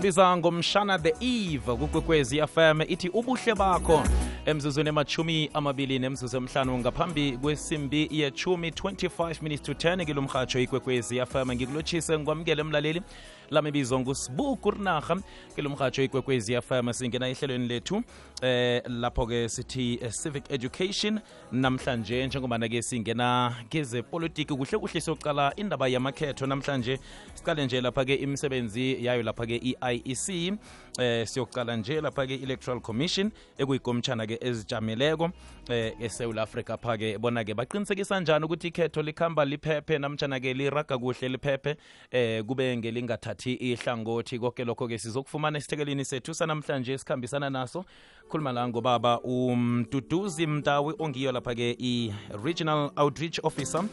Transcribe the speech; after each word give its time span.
sibiza 0.00 0.36
ngomshana 0.36 0.98
the 0.98 1.14
eve 1.20 1.76
kukwekwezi 1.76 2.40
fm 2.46 2.80
ithi 2.88 3.08
ubuhle 3.08 3.54
bakho. 3.54 4.02
Emzuzwini 4.46 4.88
emachumi 4.88 5.50
amabili 5.54 5.98
nemzuzu 5.98 6.36
emhlanu 6.36 6.78
ngaphambi 6.78 7.38
kwesimbi 7.42 8.08
yechumi 8.10 8.70
25 8.70 9.42
minutes 9.42 9.62
to 9.62 9.72
10 9.72 10.04
kilo 10.06 10.22
mhatsho 10.22 10.60
ikwekwezi 10.60 11.26
fm 11.26 11.52
ngikulotshise 11.52 12.18
ngikwamukele 12.18 12.62
mlaleli 12.62 13.02
lami 13.50 13.70
bizo 13.70 14.00
ngusibu 14.00 14.56
kurinaha 14.56 15.16
kilo 15.54 15.70
mhatsho 15.70 16.02
ikwekwezi 16.02 16.60
fm 16.62 16.92
singena 16.92 17.28
ehlelweni 17.28 17.68
lethu. 17.68 18.02
Eh 18.42 18.82
lapho-ke 18.86 19.48
sithi 19.48 19.98
eh, 20.02 20.12
civic 20.12 20.50
education 20.50 21.20
namhlanje 21.52 22.26
njengobana-ke 22.26 22.82
singena 22.82 23.54
kezepolitiki 23.68 24.54
kuhle 24.54 24.78
kuhle 24.78 25.00
siyocala 25.00 25.52
indaba 25.56 25.88
yamakhetho 25.88 26.46
namhlanje. 26.46 26.98
Sicale 27.34 27.66
nje 27.66 27.80
lapha-ke 27.80 28.14
imisebenzi 28.14 29.04
yayo 29.04 29.22
lapha-ke 29.22 29.56
i-iec 29.56 30.54
eh 30.98 31.26
siyoqala 31.26 31.76
nje 31.76 32.00
lapha-ke 32.00 32.34
electoral 32.34 32.80
commission 32.80 33.30
ekuyikomtshana-ke 33.58 34.38
ezijameleko 34.40 35.30
eh 35.68 35.94
esouth 36.00 36.38
africa 36.38 36.76
pha-ke. 36.82 37.18
Bona-ke 37.18 37.54
baqinisekisa 37.54 38.20
njani 38.20 38.44
ukuthi 38.44 38.68
ikhetho 38.68 39.02
likhamba 39.02 39.44
liphephe 39.44 39.98
namtshana-ke 39.98 40.54
liraga 40.54 40.98
kuhle 40.98 41.28
liphephe? 41.28 41.76
Eh 42.10 42.44
kube 42.44 42.76
ngelingathathi 42.76 43.52
ihlangothi. 43.52 44.38
Konke 44.38 44.64
lokho-ke 44.64 44.98
sizokufumana 44.98 45.58
esithekelini 45.58 46.04
sethu 46.04 46.34
sanamhlanje 46.34 46.98
sikhambisana 46.98 47.50
naso. 47.50 47.84
Khuluma 48.28 48.52
la 48.52 48.68
ngobaba 48.68 49.20
umduduzi 49.20 50.46
mtawi 50.46 50.94
ongiyo 50.98 51.32
lapha-ke 51.32 51.76
i-regional 51.78 52.90
outreach 52.96 53.40
officer 53.42 53.84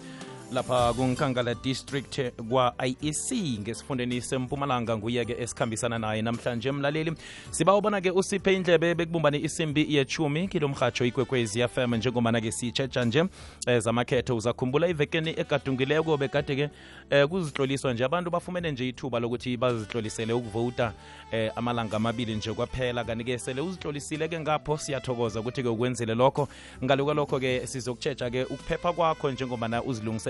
lapha 0.51 0.93
kunkankala 0.93 1.53
district 1.55 2.21
kwa-iec 2.49 3.59
ngesifundeni 3.59 4.21
sempumalanga 4.21 4.97
nguye-ke 4.97 5.35
esikhambisana 5.39 5.99
naye 5.99 6.21
namhlanje. 6.21 6.71
Mlaleli 6.71 7.13
siba 7.51 7.75
ubona-ke 7.75 8.11
usiphe 8.11 8.53
indlebe 8.53 8.95
bekubumbane 8.95 9.37
isimbi 9.37 9.95
yechumi 9.95 10.47
kilo 10.47 10.67
mhatsho 10.67 11.05
ikwekwezi 11.05 11.67
fm 11.67 11.95
njengobana-ke 11.95 12.51
siyitsheja 12.51 13.05
nje 13.05 13.25
eh, 13.67 13.79
zamakhetho. 13.79 14.35
Uzakhumbula 14.35 14.87
ivekeni 14.87 15.29
egadungileko 15.29 16.17
bekade-ke 16.17 16.69
eh, 17.09 17.27
kuzihloliswa 17.27 17.93
nje. 17.93 18.03
Abantu 18.05 18.29
bafumene 18.31 18.71
nje 18.71 18.89
ithuba 18.89 19.19
lokuthi 19.19 19.57
bazihlolisele 19.57 20.33
ukuvota 20.33 20.93
eh, 21.31 21.51
amalanga 21.55 21.97
amabili 21.97 22.35
nje 22.35 22.53
kwaphela. 22.53 23.03
Kanti-ke 23.03 23.39
sele 23.39 23.61
uzihlolisile-ke 23.61 24.39
ngapho 24.39 24.77
siyathokoza 24.77 25.39
ukuthi-ke 25.39 25.69
ukwenzile 25.69 26.15
lokho. 26.15 26.47
Ngalo 26.83 27.05
kwalokho-ke 27.05 27.67
sizokutshetsha-ke 27.67 28.43
ukuphepha 28.43 28.93
kwakho 28.93 29.31
njengobana 29.31 29.83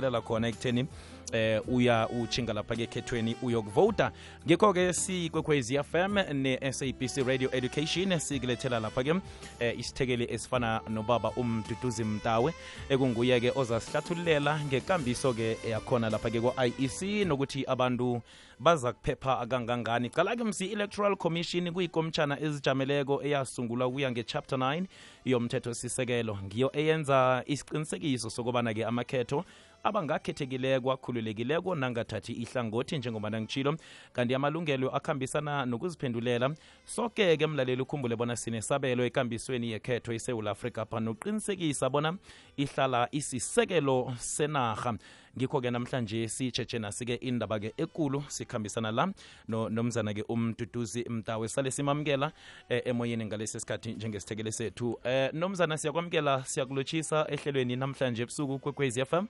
uzilungiselela 0.08 0.22
khona 0.22 0.48
ekutheni 0.48 0.88
eh 1.34 1.62
uya 1.68 2.08
utshinga 2.10 2.54
lapha-ke 2.54 2.84
ekhethweni 2.84 3.36
uyokuvota 3.42 4.12
ngikho-ke 4.46 4.94
sikwekwezi 4.94 5.78
fm 5.84 6.16
ne-sabc 6.34 7.28
radio 7.28 7.50
education 7.52 8.20
sikulethela 8.20 8.80
lapha-ke 8.80 9.22
eh, 9.60 9.80
isithekeli 9.80 10.28
esifana 10.34 10.82
nobaba 10.90 11.32
umduduzi 11.32 12.04
mtawe 12.04 12.54
ekunguye-ke 12.90 13.52
ozasihlathululela 13.56 14.60
ngekambiso-ke 14.60 15.58
yakhona 15.70 16.10
lapha-ke 16.10 16.42
kwa-iec 16.42 17.28
nokuthi 17.28 17.66
abantu 17.68 18.22
baza 18.60 18.94
kuphepha 18.94 19.46
kangangani. 19.46 20.10
Cala-ke 20.10 20.44
msi 20.44 20.66
electoral 20.66 21.16
commission 21.16 21.72
kuyikomtshana 21.72 22.40
ezijameleko 22.40 23.24
eyasungulwa 23.24 23.92
kuya 23.92 24.12
nge-chapter 24.12 24.60
9 24.60 24.86
yomthetho-sisekelo. 25.26 26.38
Ngiyo 26.44 26.72
eyenza 26.74 27.44
isiqinisekiso 27.46 28.30
sokubana-ke 28.30 28.86
amakhetho 28.86 29.46
abangakhethekileko 29.83 30.92
akhululekileko 30.92 31.75
nangathathi 31.75 32.33
ihlangothi 32.33 32.97
njengoba 32.97 33.31
ngitshilo 33.31 33.78
kanti 34.14 34.36
amalungelo 34.36 34.89
akhambisana 34.89 35.66
nokuziphendulela 35.66 36.56
soke-ke 36.86 37.47
mlaleli 37.47 37.81
ukhumbule 37.81 38.16
bona 38.16 38.36
sinesabelo 38.36 39.05
ekambisweni 39.05 39.72
yekhetho 39.72 40.14
isewula 40.14 40.52
afrika 40.52 40.86
pha 40.86 41.00
nokuqinisekisa 41.00 41.89
bona 41.89 42.17
ihlala 42.58 43.08
isisekelo 43.11 44.14
senarha. 44.20 44.98
Ngikho-ke 45.37 45.71
namhlanje 45.71 46.27
sitshetshe 46.27 46.80
nasi-ke 46.80 47.16
indaba-ke 47.21 47.73
ekulu 47.77 48.23
sikhambisana 48.27 48.92
la 48.92 49.14
no, 49.48 49.70
nomzana-ke 49.70 50.23
umduduzi 50.30 51.05
mtawe 51.10 51.48
sale 51.48 51.71
simamukela 51.71 52.32
eh, 52.70 52.82
emoyeni 52.86 53.26
ngalesi 53.26 53.60
sikhathi 53.60 53.93
njengesithekele 53.93 54.52
sethu. 54.52 54.99
Eh, 55.04 55.30
nomzana 55.33 55.77
siyakwamukela 55.77 56.43
siyakulotshisa 56.45 57.27
ehlelweni 57.30 57.76
namhlanje 57.76 58.23
ebusuku 58.23 58.60
kwekwezi 58.60 59.05
fm 59.05 59.26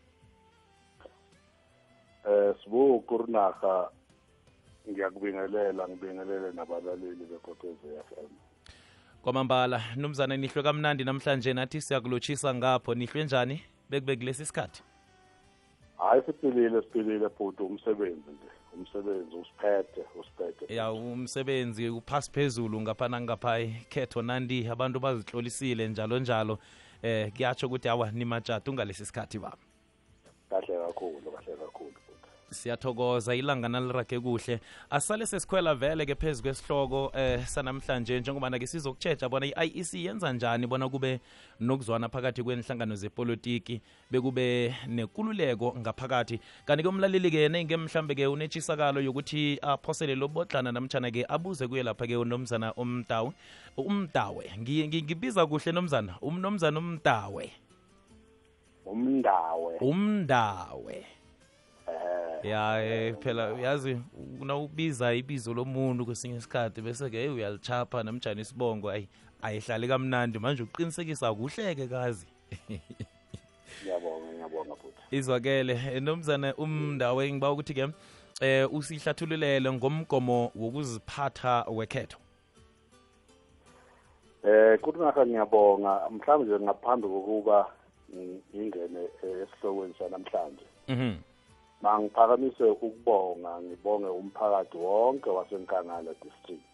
eh 2.30 2.56
sibu 2.64 3.00
kurinaga 3.00 3.90
ngiyakubingelela 4.90 5.88
ngibingelele 5.88 6.52
nabalaleli 6.52 7.26
bekokwezi 7.32 7.88
FM 8.10 8.32
kwamambala 9.22 9.82
nomzana 9.96 10.38
nihlwe 10.38 10.64
kamnandi 10.64 11.04
namhlanje 11.04 11.54
nathi 11.54 11.82
siyakulotshisa 11.82 12.56
ngapho. 12.56 12.96
Nihlwe 12.96 13.24
njani? 13.24 13.62
Bekube 13.90 14.16
kulesi 14.16 14.46
sikhathi 14.46 14.84
hayi 15.98 16.22
siphilile 16.26 16.82
siphilile 16.82 17.30
futhi 17.30 17.64
umsebenzi 17.64 18.32
nje. 18.32 18.52
Umsebenzi 18.74 19.36
usiphethe 19.36 20.06
usiphethe. 20.20 20.76
Ya 20.76 20.92
umsebenzi 20.92 21.90
uphasi 21.90 22.32
phezulu 22.32 22.82
ngapha 22.82 23.08
nangapha 23.08 23.60
ikhetho 23.60 24.22
nandi 24.22 24.68
abantu 24.68 25.00
bazihlolisile 25.00 25.88
njalo 25.88 26.20
njalo. 26.20 26.58
Eh 27.02 27.34
kuyatsho 27.34 27.68
ukuthi 27.68 27.90
awa 27.90 28.12
nimatshata 28.12 28.72
ungalesi 28.72 29.06
sikhathi 29.06 29.40
baba. 29.40 29.58
kahle 29.58 29.67
kakhulu 30.88 31.32
kahle 31.36 31.56
kakhulu 31.64 31.96
siyathokoza 32.52 33.36
ilanga 33.36 33.68
nalirage 33.70 34.20
kuhle. 34.20 34.60
Asale 34.90 35.26
sesikhwela 35.26 35.76
vele 35.76 36.06
ke 36.06 36.16
phezu 36.16 36.44
kwesihloko 36.44 37.12
eh 37.16 37.46
sanamhlanje 37.46 38.20
njengobana 38.20 38.60
ke 38.60 38.68
sizokutshetsha 38.68 39.30
bona 39.30 39.46
i-iec 39.46 39.94
yenza 39.94 40.34
njani 40.34 40.68
bona 40.68 40.90
kube 40.90 41.20
nokuzwana 41.60 42.10
phakathi 42.10 42.44
kwenhlangano 42.44 42.96
zepolitiki 42.96 43.82
bekube 44.12 44.76
nekululeko 44.88 45.76
ngaphakathi. 45.80 46.40
Kanti 46.66 46.84
ke 46.84 46.90
umlaleli-ke 46.90 47.50
nenge 47.50 47.78
mhlambe-ke 47.78 48.28
unetshisakalo 48.28 49.02
yokuthi 49.02 49.60
aphosele 49.62 50.16
lobodlana 50.16 50.72
namtshana-ke 50.72 51.26
abuze 51.28 51.68
kuye 51.68 51.84
lapha-ke 51.84 52.16
unomzana 52.16 52.74
umtawe. 53.78 54.52
Ngi- 54.58 54.88
ngibiza 54.88 55.46
kuhle 55.46 55.72
nomzana. 55.72 56.16
Umnomzana 56.22 56.80
umdawe 56.80 57.52
umndawe. 58.92 59.78
Umndawe. 59.82 61.06
Eh 61.88 62.50
ya 62.50 62.86
eh, 62.86 63.16
phela 63.20 63.54
uyazi 63.54 64.02
unawubiza 64.42 65.14
ibizo 65.14 65.54
lomuntu 65.54 66.06
kwesinye 66.06 66.36
isikhathi 66.36 66.82
bese-ke 66.82 67.18
hey 67.18 67.30
uyalichapha 67.30 68.04
namjani 68.04 68.42
isibongo 68.42 68.90
hayi 68.90 69.08
ayihlali 69.42 69.88
kamnandi. 69.88 70.40
Manje 70.40 70.64
uqinisekisa 70.64 71.34
kuhleke 71.34 71.88
kazi. 71.88 72.28
Ngiyabonga 73.82 74.34
ngiyabonga 74.34 74.76
futhi 74.76 75.02
izwakele. 75.12 75.74
Eh, 75.74 76.02
nomzana 76.02 76.56
umndawe 76.56 77.32
ngiba 77.32 77.52
ukuthi-ke 77.52 77.88
eh 78.42 78.74
usihlathululele 78.74 79.72
ngomgomo 79.72 80.52
wokuziphatha 80.56 81.66
wekhetho. 81.70 82.18
Eh 84.44 84.80
ngakho 84.80 85.26
ngiyabonga 85.26 86.10
mhlawumbe 86.10 86.56
nje 86.56 86.66
ngaphambi 86.66 87.08
kokuba 87.08 87.77
ngingene 88.16 89.04
eh, 89.24 89.38
esihlokweni 89.44 89.94
sanamhlanje 90.00 90.66
mhm 90.88 91.14
mangiphakamise 91.82 92.64
ukubonga 92.64 93.62
ngibonge 93.62 94.08
umphakathi 94.08 94.78
wonke 94.78 95.30
wasenkangala 95.30 96.14
district 96.24 96.74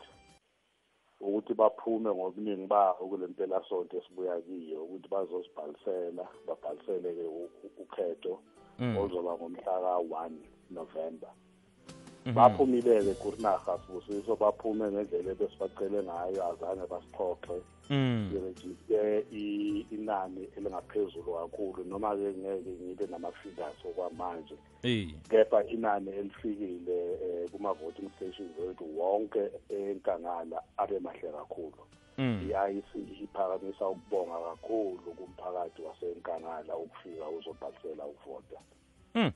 ukuthi 1.20 1.54
baphume 1.54 2.10
ngobuningi 2.12 2.68
babo 2.68 3.08
kule 3.10 3.28
mpelasonto 3.28 3.98
esibuya 3.98 4.42
kiyo 4.42 4.84
ukuthi 4.84 5.08
bazosibhalisela 5.10 6.26
babhalisele-ke 6.48 7.26
ukhetho 7.84 8.40
Mm. 8.80 8.98
ozoba 8.98 9.34
ngomhla 9.38 9.64
ka-one 9.84 10.38
november 10.72 11.30
Mhm. 12.26 12.36
baphumile-ke 12.36 13.14
kurinaga 13.22 13.78
sibusiso 13.86 14.36
baphume 14.36 14.86
ngendlela 14.92 15.32
ebesibacele 15.32 16.00
ngayo 16.04 16.40
azange 16.50 16.86
basixoxe 16.92 17.62
Mm. 17.90 18.30
ngirejiste 18.32 19.26
i- 19.32 19.86
inani 19.92 20.48
elingaphezulu 20.58 21.34
kakhulu 21.34 21.84
noma-ke 21.84 22.34
ngeke 22.34 22.70
ngibe 22.84 23.06
nama-figures 23.12 23.86
okwamanje 23.86 24.56
Eh. 24.84 25.08
kepha 25.30 25.64
inani 25.64 26.10
elifikile 26.12 26.98
eh, 27.24 27.50
kuma-voting 27.52 28.10
stations 28.16 28.52
wethu 28.60 29.00
wonke 29.00 29.42
enkangala 29.70 30.62
abe 30.78 31.00
mahle 31.00 31.30
kakhulu 31.32 31.84
Mm. 32.18 32.50
i-iec 32.50 32.86
iphakamisa 33.24 33.88
ukubonga 33.88 34.38
kakhulu 34.50 35.12
kumphakathi 35.18 35.82
wasenkangala 35.82 36.78
ukufika 36.78 37.30
uzobhalisela 37.30 38.06
ukuvota 38.06 38.58
Mm. 39.16 39.32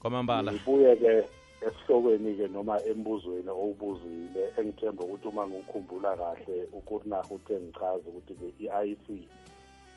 kwamambala 0.00 0.52
ngibuye-ke 0.52 1.24
esihlokweni-ke 1.62 2.48
noma 2.48 2.76
embuzweni 2.90 3.50
owubuzile 3.50 4.42
engithemba 4.58 5.04
ukuthi 5.04 5.28
uma 5.28 5.46
ngiwukhumbula 5.46 6.16
kahle 6.16 6.56
ukurinaha 6.72 7.30
uthe 7.30 7.54
ngichaze 7.60 8.06
ukuthi-ke 8.08 8.48
i-iec 8.64 9.06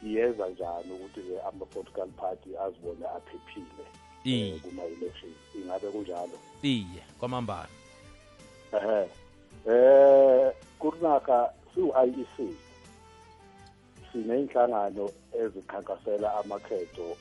iyenza 0.03 0.49
njani 0.49 0.91
ukuthi-ke 0.91 1.35
ama-political 1.47 2.09
party 2.21 2.57
azibone 2.57 3.05
aphephile 3.17 3.85
eh, 4.25 4.61
kuma-election. 4.61 5.33
Ingabe 5.55 5.87
kunjalo? 5.87 6.37
Iye 6.63 7.03
kwamambala. 7.19 7.69
Ehe. 8.73 9.07
Kunaka 10.79 11.53
siwu-IEC 11.73 12.35
siney'nhlangano 14.11 15.09
ezikhankasela 15.33 16.33
amakhetho 16.39 17.17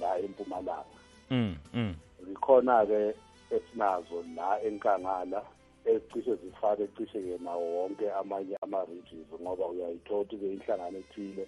la 0.00 0.18
empumalanga. 0.18 0.98
Mm 1.30 1.56
mm. 1.74 1.94
Zikhona-ke 2.26 3.14
esinazo 3.56 4.24
la 4.36 4.62
enkangala 4.62 5.42
ezicishe 5.84 6.34
zifake 6.36 6.86
cishe-ke 6.96 7.38
nawo 7.44 7.64
wonke 7.76 8.12
amanye 8.12 8.56
ama-regions 8.62 9.30
ngoba 9.40 9.66
uyayithola 9.66 10.20
ukuthi-ke 10.20 10.52
inhlangano 10.52 10.98
ethile 10.98 11.44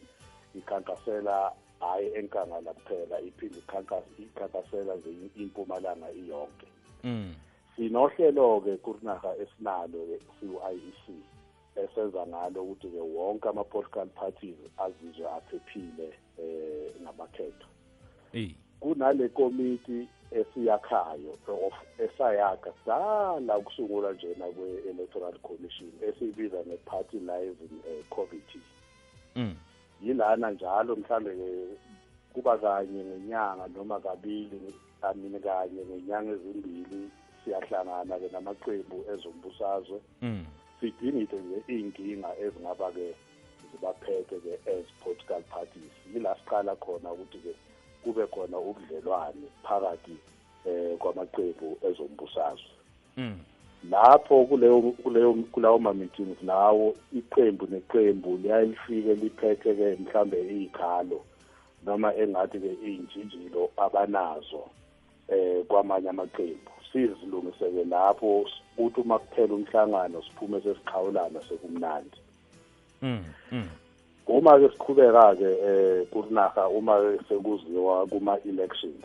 ikhankasela 0.54 1.52
hhayi 1.80 2.14
enkangala 2.18 2.72
kuphela 2.74 3.20
iphinde 3.20 3.58
ikhankas- 3.58 4.18
ikhankasela 4.18 4.96
nje 4.96 5.10
impumalanga 5.36 6.10
iyonke. 6.10 6.66
Mm. 7.04 7.34
Sinohlelo-ke 7.76 8.76
kurinaha 8.76 9.30
esinalo-ke 9.42 10.18
siwu-IEC 10.40 11.04
esenza 11.76 12.26
ngalo 12.26 12.62
ukuthi-ke 12.62 13.00
wonke 13.00 13.48
ama-political 13.48 14.06
parties 14.06 14.56
azizwe 14.78 15.26
aphephile 15.36 16.08
eh 16.38 16.90
ngamakhetho. 17.02 17.68
Kunale 18.80 19.28
komiti 19.28 20.08
esiyakhayo 20.38 21.32
of 21.66 21.74
esayakha 21.98 22.72
sala 22.84 23.58
ukusungula 23.58 24.12
njena 24.12 24.46
kwe-electoral 24.54 25.38
commission 25.38 25.90
esiyibiza 26.08 26.58
nge-party 26.66 27.18
liaison 27.18 27.72
eh, 27.88 28.04
committee 28.10 28.66
mm. 29.36 29.56
Yilana 30.02 30.50
njalo 30.50 30.96
mhlambe-ke 30.96 31.48
kuba 32.32 32.58
kanye 32.58 33.04
ngenyanga 33.04 33.66
noma 33.74 34.00
kabili 34.00 34.74
amini 35.02 35.40
kanye 35.40 35.80
ngenyanga 35.84 36.32
ezimbili 36.36 37.10
siyahlangana-ke 37.44 38.28
namaqembu 38.32 38.96
ezombusazwe. 39.12 39.98
Mm. 40.22 40.46
Sidingide 40.80 41.36
nje 41.36 41.58
iy'nkinga 41.74 42.30
ezingaba-ke 42.44 43.06
zibaphethe-ke 43.70 44.52
as 44.74 44.86
political 45.02 45.42
parties. 45.52 45.94
Yila 46.12 46.36
siqala 46.38 46.74
khona 46.76 47.12
ukuthi-ke 47.12 47.52
kube 48.04 48.26
khona 48.26 48.58
ubudlelwane 48.58 49.46
phakathi 49.64 50.16
eh 50.66 50.96
kwamaqembu 50.98 51.78
ezombusazwe. 51.88 52.74
Mm. 53.16 53.38
Lapho 53.90 54.44
kuleyo 54.44 54.80
kuleyo 54.80 55.34
kulawo 55.52 55.78
ma-meetings 55.78 56.42
lawo 56.42 56.94
iqembu 57.12 57.66
neqembu 57.66 58.36
liyalifike 58.36 59.14
liphethe-ke 59.14 59.96
mhlambe 60.02 60.38
iy'khalo 60.40 61.20
noma 61.86 62.08
engathi-ke 62.14 62.72
iy'ntshintshilo 62.88 63.70
abanazo 63.76 64.64
eh 65.28 65.64
kwamanye 65.68 66.08
amaqembu. 66.08 66.70
Sizilungiseke 66.92 67.84
lapho 67.84 68.46
uthi 68.78 69.00
uma 69.00 69.18
kuphela 69.18 69.54
umhlangano 69.54 70.22
siphume 70.22 70.60
sesiqhawulana 70.60 71.40
sekumnandi. 71.48 72.18
Mm. 73.02 73.24
Mm 74.28 74.34
uma-ke 74.34 74.68
siqhubeka-ke 74.68 75.50
eh 75.68 76.06
kurinaha 76.10 76.68
uma 76.68 76.96
sekuziwa 77.28 78.06
kuma-elections 78.06 79.04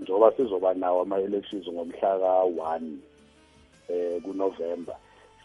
njengoba 0.00 0.32
sizoba 0.32 0.74
nawo 0.74 1.02
ama-elections 1.02 1.68
ngomhla 1.68 2.18
ka-one 2.18 2.96
eh 3.88 4.22
kuNovember. 4.22 4.96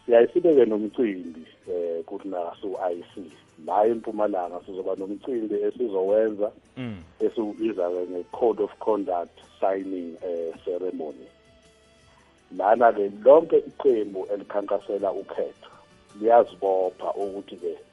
Siyaye 0.06 0.26
sibeke 0.26 0.64
nomcimbi 0.64 1.44
eh 1.70 2.04
kurinaha 2.06 2.56
su-IC 2.60 3.32
la 3.66 3.86
empumalanga 3.86 4.60
sizoba 4.66 4.96
nomcimbi 4.96 5.54
esizowenza 5.54 6.50
mm. 6.76 7.02
esiwubiza-ke 7.20 8.02
nge-code 8.10 8.62
of 8.62 8.72
conduct 8.78 9.36
signing 9.60 10.16
eh 10.24 10.54
ceremony. 10.64 11.28
Lana-ke 12.56 13.10
lonke 13.24 13.58
iqembu 13.58 14.26
elikhankasela 14.32 15.12
ukhetho 15.12 15.70
liyazibopha 16.20 17.14
ukuthi-ke 17.14 17.87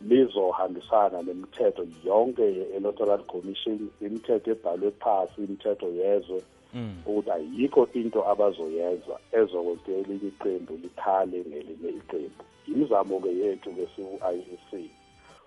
lizohambisana 0.00 1.22
nemithetho 1.22 1.86
yonke 2.04 2.42
ye-electoral 2.42 3.22
commission 3.24 3.90
imithetho 4.00 4.50
ebhalwe 4.50 4.90
phasi 4.90 5.44
imithetho 5.44 5.88
yezwe 5.88 6.42
mm. 6.74 7.02
ukuthi 7.06 7.30
ayikho 7.30 7.88
into 7.94 8.28
abazoyenza 8.30 9.18
ezokuthi 9.32 9.92
elinye 9.92 10.28
iqembu 10.28 10.72
likhale 10.82 11.38
ngelinye 11.48 11.90
iqembu. 12.00 12.42
Imizamo-ke 12.68 13.30
yethu-ke 13.40 13.86
siwu-IEC 13.96 14.90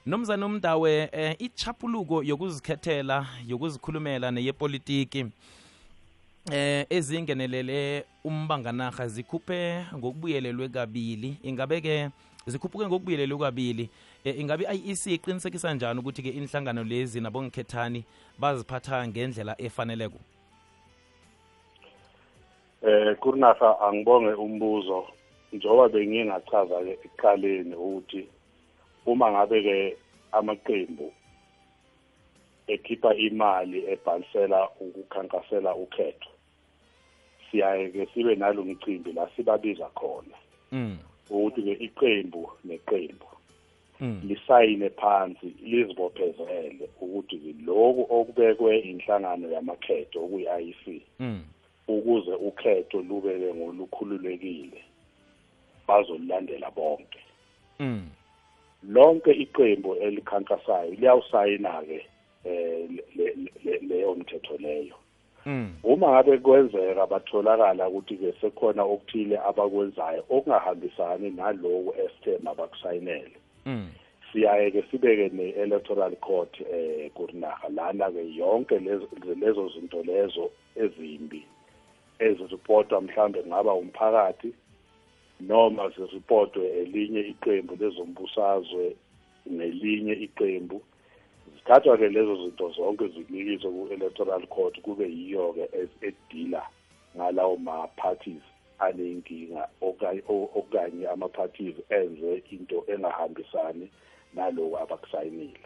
nomzana 0.05 0.45
umdawe 0.45 1.09
eh, 1.11 1.35
ichapuluko 1.39 2.23
yokuzikhethela 2.23 3.27
yokuzikhulumela 3.47 4.31
neyepolitiki 4.31 5.25
eh 6.51 6.85
ezingenelele 6.89 8.05
umbanganarha 8.23 9.07
zikhuphe 9.07 9.85
ngokubuyelelwe 9.95 10.69
kabili. 10.69 11.37
Ingabe 11.43 11.81
ke 11.81 12.09
zikhuphuke 12.47 12.87
ngokubuyelelwe 12.87 13.39
kabili? 13.39 13.89
E, 14.23 14.31
ingabe 14.31 14.63
i-IEC 14.63 15.07
iqinisekisa 15.07 15.73
njani 15.73 15.99
ukuthi 15.99 16.21
ke 16.21 16.29
inhlangano 16.29 16.83
lezi 16.83 17.21
nabongikhethani 17.21 18.03
baziphatha 18.39 19.07
ngendlela 19.07 19.61
efaneleko 19.61 20.19
eh 22.81 23.15
kurinaha 23.17 23.79
angibonge 23.79 24.33
umbuzo 24.33 25.07
njengoba 25.53 25.89
bengingachaza 25.89 26.77
ke 26.85 26.93
ekuqaleni 26.93 27.75
ukuthi 27.75 28.27
uma 29.05 29.31
ngabe 29.31 29.57
ke 29.63 29.77
amaqembu 30.31 31.07
ekhipha 32.67 33.15
imali 33.15 33.79
ebhalisela 33.93 34.69
ukukhankasela 34.79 35.75
ukhetho 35.75 36.31
siyaye 37.51 37.89
ke 37.89 38.05
sibe 38.13 38.35
nalo 38.35 38.63
mcimbi 38.63 39.11
la 39.13 39.29
sibabiza 39.35 39.87
khona 39.95 40.37
mm. 40.71 40.97
ukuthi 41.29 41.61
ke 41.61 41.73
iqembu 41.87 42.51
neqembu 42.65 43.27
Mm. 43.99 44.21
lisayine 44.23 44.89
phansi 44.89 45.53
lizibophezele 45.63 46.89
ukuthi 47.01 47.55
lokhu 47.65 48.05
okubekwe 48.09 48.79
inhlangano 48.79 49.49
yamakhetho 49.51 50.17
okuyi-IEC 50.25 51.01
Mm. 51.19 51.41
Ukuze 51.87 52.31
ukhetho 52.35 53.01
lube 53.01 53.39
ke 53.39 53.53
ngolukhululekile 53.53 54.81
bazolilandela 55.87 56.71
bonke 56.71 57.19
Mm. 57.79 58.09
lonke 58.89 59.31
iqembu 59.31 59.95
elikhankasayo 59.95 60.91
liyawusayina 60.91 61.81
ke 61.87 62.05
le- 63.15 63.35
le- 63.65 63.79
leyo 63.87 64.15
mthetho 64.15 64.57
leyo 64.57 64.95
Mm. 65.45 65.73
uma 65.83 66.09
ngabe 66.11 66.37
kwenzeka 66.37 67.07
batholakala 67.07 67.87
ukuthi 67.87 68.15
ke 68.17 68.33
sekhona 68.41 68.83
okuthile 68.83 69.37
abakwenzayo 69.39 70.23
okungahambisani 70.29 71.29
naloku 71.29 71.93
esithe 72.01 72.37
mabakusayinele 72.43 73.37
Mm. 73.65 73.89
siyaye 74.31 74.71
ke 74.71 74.83
sibeke 74.91 75.29
ne-electoral 75.29 76.15
court 76.15 76.61
eh 76.71 77.11
kurinaha 77.13 77.69
lana 77.69 78.11
ke 78.11 78.23
yonke 78.35 78.79
lezo 79.39 79.69
zinto 79.69 80.03
lezo 80.03 80.51
ezimbi 80.75 81.43
eziripotwa 82.19 83.01
mhlambe 83.01 83.43
ngaba 83.47 83.73
umphakathi 83.73 84.53
noma 85.39 85.89
ziripotwe 85.89 86.65
elinye 86.81 87.21
iqembu 87.31 87.75
lezombusazwe 87.75 88.95
nelinye 89.45 90.13
iqembu. 90.13 90.81
Thathwa-ke 91.67 92.09
lezo 92.09 92.35
zinto 92.35 92.69
zonke 92.71 93.07
zinikiswe 93.07 93.69
ku-electoral 93.75 94.43
court 94.47 94.75
kube 94.81 95.05
yiyo-ke 95.17 95.65
edila 96.07 96.63
ngalawo 97.15 97.57
ma-parties 97.57 98.45
aneyinkinga 98.79 99.67
okanye 99.81 101.07
ama-parties 101.13 101.75
enze 101.89 102.43
into 102.51 102.77
engahambisani 102.87 103.87
naloku 104.35 104.77
abakusayinile. 104.77 105.65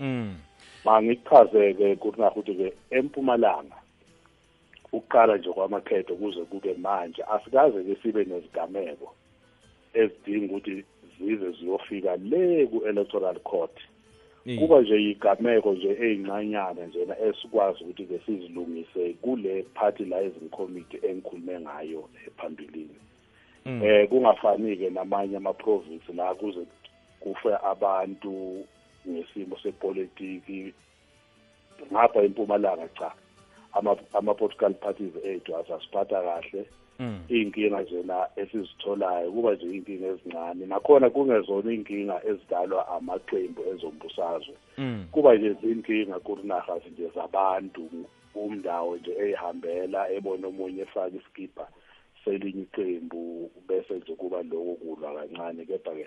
Mm 0.00 0.36
mangichaze-ke 0.84 1.96
kunakuthi-ke 1.96 2.72
empumalanga 2.90 3.76
ukuqala 4.92 5.36
nje 5.36 5.52
kwamakhetho 5.52 6.14
kuze 6.16 6.40
kube 6.40 6.74
manje. 6.74 7.22
Asikaze-ke 7.22 7.96
sibe 8.02 8.24
nezigameko 8.24 9.14
ezidinga 9.94 10.46
ukuthi 10.46 10.84
zize 11.18 11.50
ziyofika 11.50 12.16
le 12.16 12.66
ku-electoral 12.66 13.38
court. 13.40 13.76
Eh, 14.46 14.58
kuba 14.58 14.80
nje 14.80 14.94
yigameko 14.94 15.72
nje 15.72 15.90
eyinqanyana 16.00 16.86
njena 16.86 17.18
esikwazi 17.20 17.84
ukuthi-ke 17.84 18.18
sizilungise 18.26 19.12
kule 19.22 19.62
party 19.74 20.04
liaison 20.04 20.48
committee 20.48 21.00
engikhulume 21.08 21.60
ngayo 21.60 22.08
eh, 22.16 22.32
phambilini 22.36 22.98
mm, 23.66 23.82
eh 23.84 24.08
kungafani-ke 24.08 24.90
namanye 24.90 25.36
ama-province 25.36 26.12
la 26.12 26.34
kuze 26.34 26.60
kufe 27.20 27.48
abantu 27.64 28.64
ngesimo 29.08 29.58
sepolitiki 29.62 30.72
ngapha 31.92 32.22
empumalanga 32.22 32.88
cha. 32.88 33.06
ama- 33.06 33.27
ama-political 34.18 34.74
parties 34.74 35.14
ethu 35.24 35.56
asasiphatha 35.56 36.22
kahle. 36.22 36.66
Mm, 36.98 37.20
iy'nkinga 37.30 37.82
njena 37.82 38.26
esizitholayo 38.36 39.32
kuba 39.32 39.54
nje 39.54 39.66
iy'nkinga 39.66 40.06
ezincane. 40.06 40.66
Nakhona 40.66 41.10
kungezona 41.10 41.70
iy'nkinga 41.72 42.16
ezidalwa 42.30 42.88
amaqembu 42.96 43.62
ezombusazwe. 43.72 44.54
Mm, 44.78 45.06
kuba 45.12 45.34
nje 45.34 45.52
zinkinga 45.60 46.18
kurinaha 46.26 46.74
nje 46.90 47.06
zabantu 47.14 47.82
umndawo 48.34 48.96
nje 48.96 49.12
eyihambela 49.22 50.00
ebona 50.16 50.46
omunye 50.50 50.82
efaka 50.82 51.16
iskipa 51.20 51.64
selinye 52.24 52.62
iqembu 52.62 53.50
bese 53.68 53.94
nje 53.94 54.14
kuba 54.20 54.42
lokho 54.42 54.74
kulwa 54.80 55.14
kancane. 55.16 55.64
Kepha-ke 55.68 56.06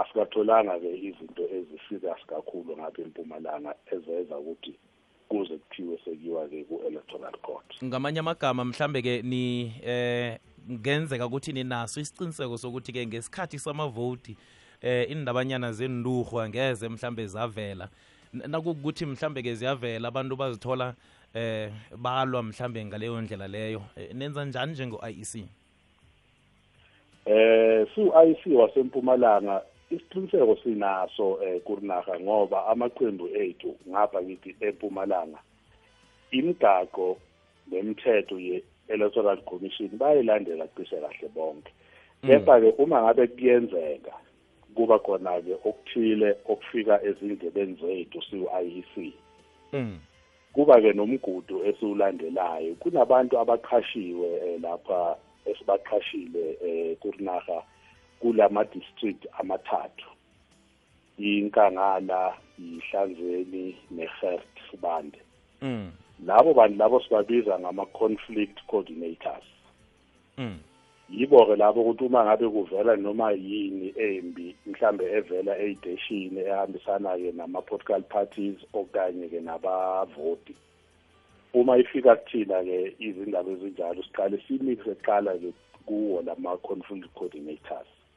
asikatholanga-ke 0.00 0.90
izinto 1.08 1.44
ezi-serious 1.56 2.22
kakhulu 2.30 2.76
ngapha 2.76 3.02
empumalanga 3.02 3.72
ezenza 3.94 4.36
ukuthi 4.38 4.72
kuze 5.28 5.56
kuthiwe 5.56 5.98
sekuyiwa-ke 6.04 6.64
ku-electoral 6.64 7.36
court. 7.42 7.84
Ngamanye 7.84 8.20
amagama 8.20 8.64
mhlambe 8.64 9.02
ke 9.02 9.22
ni 9.22 9.72
eh 9.84 10.38
ngenzeka 10.70 11.26
ukuthi 11.26 11.52
ninaso 11.52 12.00
isiqiniseko 12.00 12.58
sokuthi 12.58 12.92
ke 12.92 13.06
ngesikhathi 13.06 13.58
samavoti 13.58 14.36
eh 14.82 15.10
indabanyana 15.10 15.72
zenduhwa 15.72 16.48
ngeze 16.48 16.88
mhlambe 16.88 17.26
zavela. 17.26 17.88
Nakukuthi 18.32 19.06
mhlambe 19.06 19.42
ke 19.42 19.54
ziyavela 19.54 20.08
abantu 20.08 20.36
bazithola 20.36 20.94
eh 21.34 21.70
balwa 21.96 22.42
mhlambe 22.42 22.84
ngaleyo 22.84 23.20
ndlela 23.20 23.48
leyo. 23.48 23.82
Eh, 23.96 24.14
nenza 24.14 24.44
njani 24.44 24.72
njengo-IEC 24.72 25.48
eh 27.28 27.86
su-IC 27.94 28.56
wasempumalanga 28.56 29.62
isiqiniseko 29.90 30.56
sinaso 30.62 31.38
eh 31.42 31.60
kurinaha 31.66 32.20
ngoba 32.20 32.66
amaqembu 32.66 33.26
ethu 33.44 33.70
ngapha 33.88 34.20
kithi 34.22 34.50
empumalanga 34.60 35.40
imigaqo 36.32 37.16
nemithetho 37.70 38.36
ye-electoral 38.38 39.40
commission 39.48 39.90
bayilandela 40.00 40.66
cishe 40.74 40.96
kahle 41.00 41.28
bonke. 41.34 41.72
Kepha-ke 42.26 42.74
uma 42.82 43.02
ngabe 43.02 43.26
kuyenzeka 43.26 44.12
kuba 44.74 44.98
khona-ke 44.98 45.54
okuthile 45.64 46.36
okufika 46.48 47.02
ezindlebeni 47.02 47.74
zethu 47.80 48.22
siwu-IEC 48.22 48.94
mm. 49.72 49.98
kuba-ke 50.52 50.92
nomgudu 50.92 51.64
esiwulandelayo 51.68 52.74
kunabantu 52.74 53.38
abaqhashiwe 53.38 54.28
eh, 54.46 54.60
lapha 54.62 55.16
esibaqhashile 55.44 56.58
eh, 56.66 56.96
kurinaha 57.00 57.62
kulama 58.20 58.64
district 58.64 59.26
amathathu 59.40 60.06
inkangala 61.18 62.34
ihlanzeni 62.58 63.76
nehert 63.90 64.46
sibande 64.70 65.18
Mm. 65.62 65.90
labo 66.26 66.54
bantu 66.54 66.78
labo 66.78 67.00
sibabiza 67.00 67.58
ngama 67.58 67.86
conflict 67.86 68.58
coordinators 68.66 69.44
Mm. 70.38 70.58
yibo-ke 71.10 71.56
labo 71.56 71.80
ukuthi 71.82 72.04
uma 72.04 72.24
ngabe 72.24 72.48
kuvela 72.48 72.96
noma 72.96 73.32
yini 73.32 73.92
embi 73.96 74.56
mhlambe 74.66 75.04
evela 75.12 75.58
ey'teshini 75.58 76.40
ehambisana-ke 76.40 77.32
nama-political 77.32 78.02
parties 78.02 78.56
okanye-ke 78.72 79.40
nabavoti 79.40 80.54
uma 81.54 81.78
ifika 81.78 82.16
kuthina-ke 82.16 82.94
izindaba 82.98 83.50
ezinjalo 83.50 84.02
siqale 84.02 84.38
simikise 84.48 84.94
kuqala-ke 84.94 85.52
kuwo 85.86 86.22
lama-conflict 86.22 87.08
coordinators 87.14 87.88
Mm. 87.88 88.07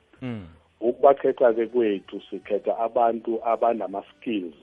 Ukubakhetha-ke 0.82 1.66
kwethu 1.68 2.22
sikhetha 2.30 2.78
abantu 2.78 3.40
abanama-skills 3.46 4.56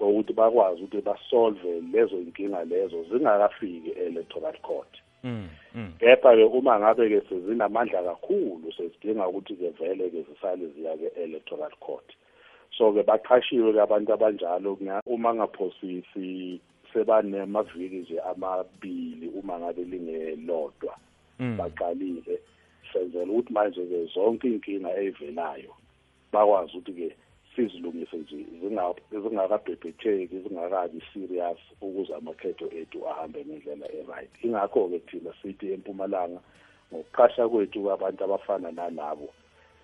ukuthi 0.00 0.32
bakwazi 0.32 0.82
ukuthi 0.82 1.00
basolve 1.00 1.80
lezo 1.92 2.16
inkinga 2.16 2.64
lezo 2.64 3.04
zingakafiki 3.04 3.90
e-electoral 3.90 4.58
court 4.58 5.02
Mm. 5.24 5.48
Mm. 5.74 5.92
kepha-ke 5.98 6.44
uma 6.44 6.78
ngabe-ke 6.78 7.20
sezinamandla 7.28 8.02
kakhulu 8.02 8.72
sezidinga 8.76 9.28
ukuthi-ke 9.28 9.68
vele-ke 9.78 10.26
zisale 10.26 10.66
ziya-ke 10.66 11.14
electoral 11.14 11.70
court 11.80 12.12
so-ke 12.78 13.02
baqhashiwe-ke 13.02 13.80
abantu 13.80 14.12
abanjalo 14.12 14.78
uma 15.06 15.34
ngaphosisi 15.34 16.60
sebanemaviki 16.92 17.96
nje 17.96 18.20
amabili 18.20 19.28
uma 19.28 19.58
ngabe 19.58 19.84
lingelodwa 19.84 20.96
Mm. 21.38 21.58
Senzela 22.92 23.32
ukuthi 23.32 23.52
manje-ke 23.52 23.98
zonke 24.14 24.48
iy'nkinga 24.48 24.90
ey'velayo. 25.00 25.72
Bakwazi 26.32 26.76
ukuthi-ke 26.76 27.08
sizilungise 27.56 28.16
nje 28.16 28.36
zinga- 28.60 29.00
zingakabhebhetheki 29.10 30.38
zingakabi 30.44 31.02
serious 31.12 31.58
ukuze 31.80 32.14
amakhetho 32.14 32.66
ethu 32.80 33.08
ahambe 33.08 33.44
ngendlela 33.44 33.86
e-right. 33.92 34.30
Ingakho-ke 34.44 34.98
thina 34.98 35.32
sithi 35.42 35.72
empumalanga 35.72 36.40
ngokuqasha 36.92 37.48
kwethu 37.48 37.90
abantu 37.92 38.24
abafana 38.24 38.70
nalabo 38.72 39.28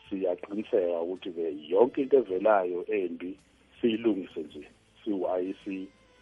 siyaqiniseka 0.09 1.01
ukuthi-ke 1.01 1.45
yonke 1.69 2.03
into 2.03 2.17
evelayo 2.17 2.85
embi 2.89 3.31
siyilungise 3.81 4.41
nje 4.41 4.65
siwu-IEC 5.05 5.65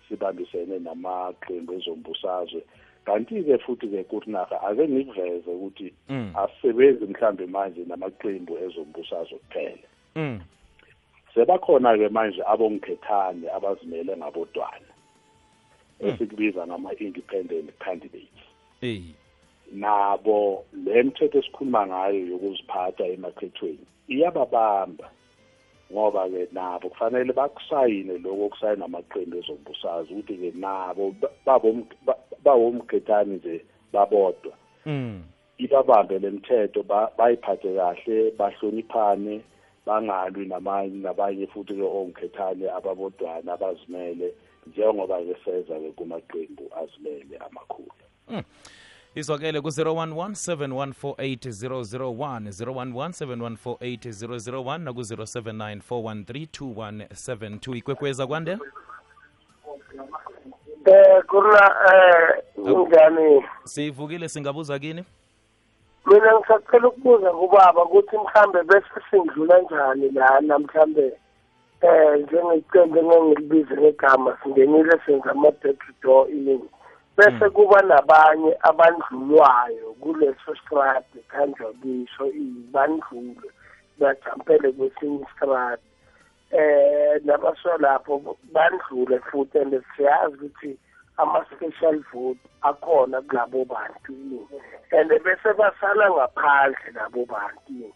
sibambisene 0.09 0.79
namaqembu 0.79 1.73
ezombusazwe 1.79 2.63
kanti-ke 3.07 3.59
futhi-ke 3.59 4.05
kurinaka 4.11 4.63
ake 4.63 4.89
ngikuveze 4.89 5.51
ukuthi 5.51 5.93
Mm. 6.09 6.33
asisebenzi 6.37 7.05
mhlambe 7.07 7.47
manje 7.47 7.85
namaqembu 7.87 8.59
ezombusazwe 8.65 9.39
kuphela 9.39 9.89
Mm. 10.17 10.41
sebakhona-ke 11.35 12.09
manje 12.09 12.43
abongikhethane 12.53 13.47
abazimele 13.57 14.17
ngabodwana 14.17 14.93
esikubiza 16.01 16.67
ngama-independent 16.67 17.71
candidates 17.79 18.45
nabo 19.73 20.65
le 20.85 21.03
mthetho 21.03 21.39
esikhuluma 21.39 21.87
ngayo 21.87 22.27
yokuziphatha 22.31 23.05
emakhethweni 23.07 23.87
iyababamba 24.09 25.11
ngoba-ke 25.93 26.49
nabo 26.53 26.89
kufanele 26.89 27.33
bakusayine 27.33 28.19
lokho 28.19 28.45
okusayina 28.47 28.85
amaqembu 28.85 29.37
ezombusazi 29.39 30.13
ukuthi-ke 30.13 30.51
nabo 30.59 31.15
ba- 32.47 32.53
babom- 32.53 32.55
ba- 32.55 32.55
bawomkhethane 32.55 33.35
nje 33.37 33.65
babodwa. 33.93 34.53
Mm. 34.87 35.23
ibabambe 35.59 36.19
le 36.19 36.31
mthetho 36.31 36.83
ba- 36.83 37.11
bayiphathe 37.19 37.75
kahle 37.77 38.31
bahloniphane 38.39 39.41
bangalwi 39.87 40.47
namanye 40.47 40.97
nabanye 41.03 41.47
futhi-ke 41.47 41.83
omkhethane 41.83 42.71
ababodwana 42.71 43.53
abazimele 43.53 44.35
njengoba-ke 44.67 45.37
seza-ke 45.45 45.91
kumaqembu 45.97 46.71
azimele 46.77 47.37
amakhulu. 47.39 47.91
Izwakele 49.15 49.61
ku-011 49.61 50.35
7148001 50.37 52.53
011 52.53 53.13
7148001 53.13 54.79
naku-079 54.79 55.81
413 55.81 57.77
ikwekweza 57.77 58.27
kwande? 58.27 58.59
Eh 60.87 61.23
kurna 61.27 61.65
eh 61.93 62.43
unjani 62.57 63.45
sivukile 63.65 64.29
singabuza 64.29 64.79
kini? 64.79 65.05
Mina 66.07 66.39
ngisacela 66.39 66.89
ukubuza 66.89 67.31
kubaba 67.31 67.85
ukuthi 67.85 68.17
mhlambe 68.17 68.63
bese 68.63 69.01
sindlula 69.11 69.59
njani 69.59 70.11
lana 70.11 70.59
mhlambe 70.59 71.13
eh 71.81 72.19
njengecembe 72.21 73.01
engilibize 73.01 73.75
ngegama 73.77 74.39
singenile 74.43 75.01
senza 75.07 75.31
ama-back 75.31 75.81
door 76.03 76.31
in 76.31 76.61
bese 77.17 77.51
kuba 77.51 77.83
nabanye 77.83 78.57
abandlulwayo 78.61 79.95
kuleso 80.01 80.55
strati 80.65 81.19
kanjwa 81.29 81.73
kisho 81.83 82.27
bandlulwe. 82.73 83.51
Bajampele 83.99 84.73
kwesinye 84.73 85.21
istrati 85.31 85.83
eh 86.51 87.21
nabasho 87.25 87.77
lapho 87.79 88.37
bandlule 88.53 89.19
futhi 89.31 89.59
and 89.59 89.85
siyazi 89.97 90.37
ukuthi 90.37 90.79
ama-special 91.19 92.05
vote 92.13 92.39
akhona 92.63 93.23
kulabo 93.23 93.65
bantu. 93.65 94.47
And 94.93 95.11
bese 95.11 95.53
basala 95.57 96.11
ngaphandle 96.11 96.93
labo 96.95 97.27
bantu. 97.27 97.93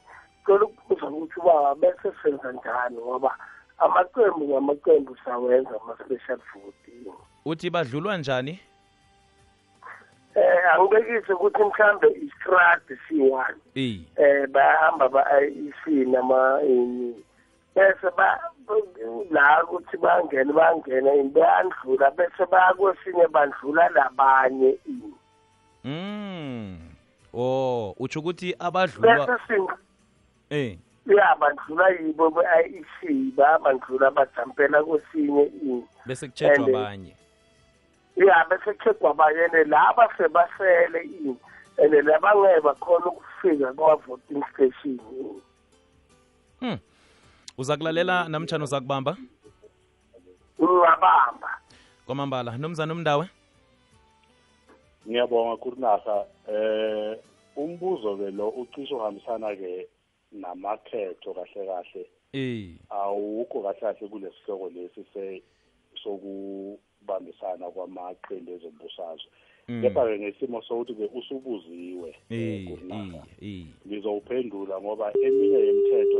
Cela 0.47 0.65
ukubuza 0.65 1.07
ukuthi 1.07 1.41
ubaba 1.41 1.75
bese 1.75 2.13
senza 2.23 2.53
njani 2.53 2.97
ngoba 2.97 3.37
amaqembu 3.79 4.49
ngamaqembu 4.49 5.17
sawenza 5.25 5.71
ama-special 5.85 6.39
vote. 6.55 7.13
Uthi 7.45 7.71
badlulwa 7.71 8.17
njani? 8.19 8.61
Eh 10.35 10.75
angibekise 10.75 11.33
ukuthi 11.33 11.65
mhlambe 11.65 12.09
istrad 12.09 12.83
C1 13.09 13.55
eyi. 13.75 14.07
Eh 14.17 14.49
bayahamba 14.49 15.09
ba-IEC 15.09 15.87
nama 15.87 16.63
ini 16.63 17.25
bese 17.81 18.11
ba 18.17 18.39
la 19.31 19.65
ukuthi 19.65 19.97
bangene 19.97 20.53
bangene 20.53 21.11
ini 21.21 21.31
bayandlula 21.31 22.11
bese 22.11 22.45
baya 22.51 22.75
kwesinye 22.75 23.27
bandlula 23.33 23.89
labanye 23.89 24.77
ini. 24.87 25.15
Mm 25.85 26.79
oh 27.33 27.95
utsho 27.99 28.21
ukuthi 28.21 28.55
abadlulwa 28.59 29.39
eh. 30.51 30.79
ya 31.07 31.37
bandlula 31.41 31.89
yibo 31.89 32.31
be-IEC 32.31 33.35
bayabandlula 33.37 34.11
bajampela 34.11 34.85
kwesinye 34.85 35.45
ini. 35.63 35.85
Bese 36.07 36.29
kutshejwa 36.29 36.67
And, 36.67 36.77
abanye. 36.77 37.17
ya 38.17 38.45
bese 38.51 38.73
kuchegwa 38.73 39.11
abanye 39.11 39.45
and 39.45 39.71
laba 39.71 40.09
sebasele 40.19 41.03
ini 41.03 41.37
and 41.79 41.93
labangeke 41.93 42.61
bakhona 42.61 43.07
ukufika 43.07 43.73
kwa-voting 43.73 44.45
station 44.53 45.01
hmm. 46.61 46.79
Uza 47.59 47.77
kulalela 47.77 48.29
namtshana 48.29 48.65
uza 48.65 48.81
kubamba 48.81 49.17
ngingabamba 50.61 51.51
kwamambala 52.07 52.59
nomzana 52.59 52.93
umndawe 52.93 53.27
ngiyabonga 55.09 55.57
kurinasa 55.57 56.27
eh 56.53 57.19
umbuzo 57.57 58.17
ke 58.17 58.31
lo 58.31 58.49
ucishe 58.49 58.95
uhambisana 58.95 59.57
ke 59.57 59.89
namakhetho 60.33 61.35
kahle 61.35 61.67
kahle. 61.67 62.07
Eh 62.33 62.79
awukho 62.91 63.63
kahle 63.63 63.81
kahle 63.81 64.09
kulesihloko 64.09 64.71
lesi 64.71 65.05
se 65.13 65.43
sokubambisana 66.03 67.71
kwamaqembu 67.75 68.51
ezombusazwe. 68.53 69.31
Mm. 69.69 69.83
kepha-ke 69.83 70.19
ngesimo 70.19 70.63
sokuthi 70.63 70.95
ke 70.95 71.07
usubuziwe 71.15 72.11
eh, 72.31 72.67
kuRinasa. 72.67 73.23
ngizowuphendula 73.87 74.81
ngoba 74.81 75.13
eminye 75.23 75.59
yemithetho 75.59 76.19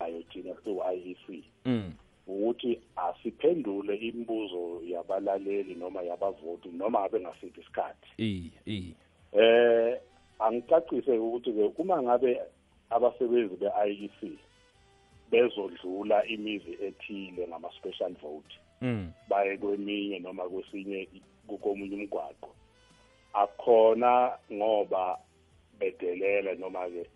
esinayo 0.00 0.22
thina 0.22 0.54
siwu-IEC 0.64 1.44
mm. 1.64 1.92
Ukuthi 2.26 2.80
asiphendule 2.96 3.96
imibuzo 3.96 4.80
yabalaleli 4.84 5.74
noma 5.74 6.02
yabavoti 6.02 6.68
noma 6.68 7.00
ngabe 7.00 7.20
ngasiphi 7.20 7.60
isikhathi. 7.60 8.08
Eh 8.18 8.50
eh 8.66 8.84
eh 9.32 10.00
angicacise 10.38 11.18
ukuthi 11.18 11.52
ke 11.52 11.82
uma 11.82 12.02
ngabe 12.02 12.40
abasebenzi 12.90 13.56
be-IEC 13.56 14.38
bezodlula 15.30 16.26
imizi 16.26 16.78
ethile 16.82 17.48
ngama 17.48 17.70
special 17.72 18.14
vote 18.22 18.54
mm. 18.80 19.12
baye 19.28 19.56
kweminye 19.58 20.18
noma 20.18 20.48
kwesinye 20.48 21.08
komunye 21.62 21.96
umgwaqo 21.96 22.54
akhona 23.34 24.38
ngoba 24.52 25.18
bedelela 25.78 26.54
noma 26.54 26.86
ke 26.88 27.06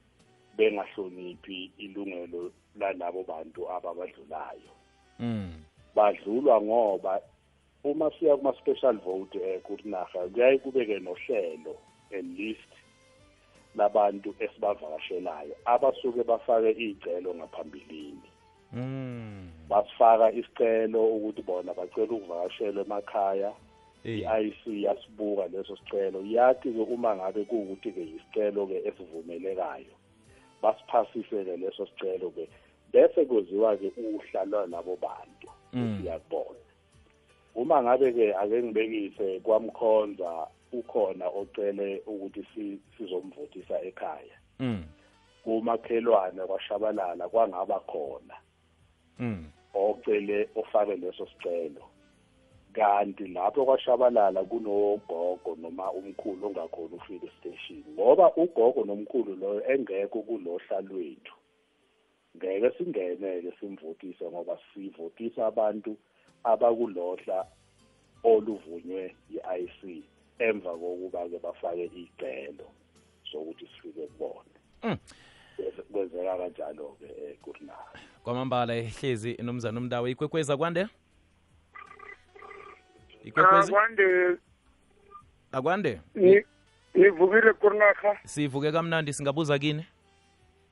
bengahloniphi 0.57 1.71
ilungelo 1.79 2.53
lalabo 2.77 3.23
bantu 3.23 3.71
ababadlulayo. 3.71 4.73
Mm. 5.19 5.65
Badlulwa 5.95 6.61
ngoba 6.61 7.21
uma 7.85 8.11
siya 8.19 8.37
kuma 8.37 8.53
special 8.59 8.99
vote 8.99 9.39
eh 9.39 9.61
kurinaga 9.63 10.29
kuyaye 10.33 10.59
kubeke 10.59 10.99
nohlelo 10.99 11.77
a 12.11 12.21
list 12.23 12.73
labantu 13.77 14.35
esibavakashelayo 14.39 15.55
abasuke 15.65 16.23
bafake 16.23 16.71
izicelo 16.71 17.35
ngaphambilini. 17.35 18.29
Mm. 18.73 19.51
Basifaka 19.69 20.33
isicelo 20.33 21.17
ukuthi 21.17 21.43
bona 21.43 21.75
bacela 21.75 22.13
ukuvakashela 22.13 22.81
emakhaya 22.81 23.53
eh 24.05 24.19
i-IC 24.21 24.67
yasibuka 24.67 25.47
leso 25.47 25.77
sicelo. 25.77 26.23
Yathi 26.27 26.73
ke 26.73 26.83
uma 26.83 27.17
ngabe 27.17 27.45
kuwukuthi 27.45 27.93
ke 27.93 28.03
isicelo 28.03 28.67
ke 28.67 28.83
esivumelekayo 28.89 29.95
basiphasise 30.65 31.45
ke 31.45 31.57
leso 31.61 31.85
sicelo 31.87 32.31
ke. 32.33 32.49
Bese 32.93 33.25
kwenziwa 33.29 33.77
ke 33.77 33.93
uhla 34.01 34.45
lwalabo 34.45 34.97
bantu. 34.97 35.49
Mm. 35.73 35.99
siyakubona 36.03 36.59
uma 37.55 37.83
ngabe 37.83 38.13
ke 38.13 38.35
ake 38.35 38.63
ngibekise 38.63 39.41
kwamkhonza 39.41 40.47
ukhona 40.73 41.27
ocele 41.29 42.03
ukuthi 42.07 42.43
si- 42.55 42.81
sizomvotisa 42.99 43.83
ekhaya. 43.83 44.37
Mm. 44.59 44.85
Kumakhelwane 45.45 46.43
kwashabalala 46.47 47.29
kwangaba 47.29 47.81
khona. 47.81 48.35
Mm. 49.19 49.45
Ocele 49.75 50.49
ofake 50.55 50.97
leso 50.97 51.27
sicelo. 51.27 51.83
Kanti 52.75 53.27
lapho 53.27 53.65
kwashabalala 53.65 54.45
kunogogo 54.45 55.57
noma 55.63 55.93
umkhulu 55.93 56.47
ongakhona 56.47 56.97
ufika 56.97 57.27
estation 57.27 57.85
ngoba 57.95 58.27
ugogo 58.37 58.85
nomkhulu 58.85 59.37
loyo 59.41 59.63
engekho 59.73 60.19
kulohla 60.23 60.81
lwethu. 60.89 61.35
Ngeke 62.37 62.71
singeneke 62.77 63.53
simvotise 63.61 64.25
ngoba 64.25 64.59
sivotisa 64.75 65.47
abantu 65.47 65.97
abakulohla 66.45 67.47
oluvunywe 68.25 69.15
yi-IC 69.31 69.81
emva 70.39 70.73
kokuba 70.81 71.29
ke 71.31 71.39
bafake 71.39 71.85
icelo 72.03 72.67
sokuthi 73.31 73.67
sifike 73.67 74.07
kubona 74.07 74.55
Mm. 74.85 74.97
Kwenzeka 75.93 76.37
kanjalo 76.37 76.97
ke 77.01 77.07
eh, 77.07 77.37
kwamambala 78.23 78.77
ehlezi 78.77 79.37
nomzana 79.43 79.81
umndawe 79.81 80.11
ikwekwezi 80.11 80.57
kwande? 80.57 80.87
Ikwekwezi? 83.25 83.73
Kwande 83.73 84.37
akwande? 85.53 86.01
Ni- 86.15 86.45
nivukile 86.95 87.53
kurinaha 87.53 88.17
sivuke 88.25 88.73
kamnandi 88.73 89.13
singabuza 89.13 89.59
kini? 89.59 89.87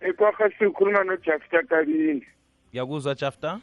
Ekwaha 0.01 0.51
sikhuluma 0.59 1.05
nojafta 1.05 1.63
kabini 1.63 2.27
yakuzwa 2.73 3.15
jafta 3.15 3.61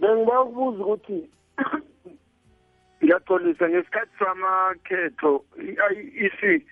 bengiba 0.00 0.40
ukubuza 0.42 0.84
ukuthi 0.84 1.30
ngiyaxolisa 3.04 3.68
ngesikhathi 3.68 4.12
samakhetho 4.18 5.44
i-IEC 5.58 6.62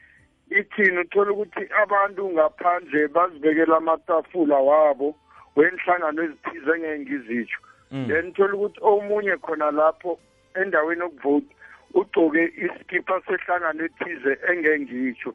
ithini? 0.50 0.98
Uthola 0.98 1.31
ukuthi 1.33 1.61
abantu 1.83 2.31
ngaphandle 2.33 3.09
bazibekela 3.09 3.76
amatafula 3.76 4.57
wabo 4.57 5.16
wenhlangano 5.57 6.22
ezithize 6.22 6.70
engeke 6.70 6.98
ngizitsho 6.98 7.61
Mm. 7.92 8.07
then 8.09 8.33
thola 8.33 8.55
ukuthi 8.55 8.79
omunye 8.83 9.37
khona 9.37 9.70
lapho 9.70 10.18
endaweni 10.55 11.01
yokuvota 11.01 11.55
ugcoke 11.95 12.45
iskipa 12.65 13.21
sehlangano 13.27 13.85
ethize 13.85 14.39
engeke 14.51 14.79
ngitsho 14.81 15.35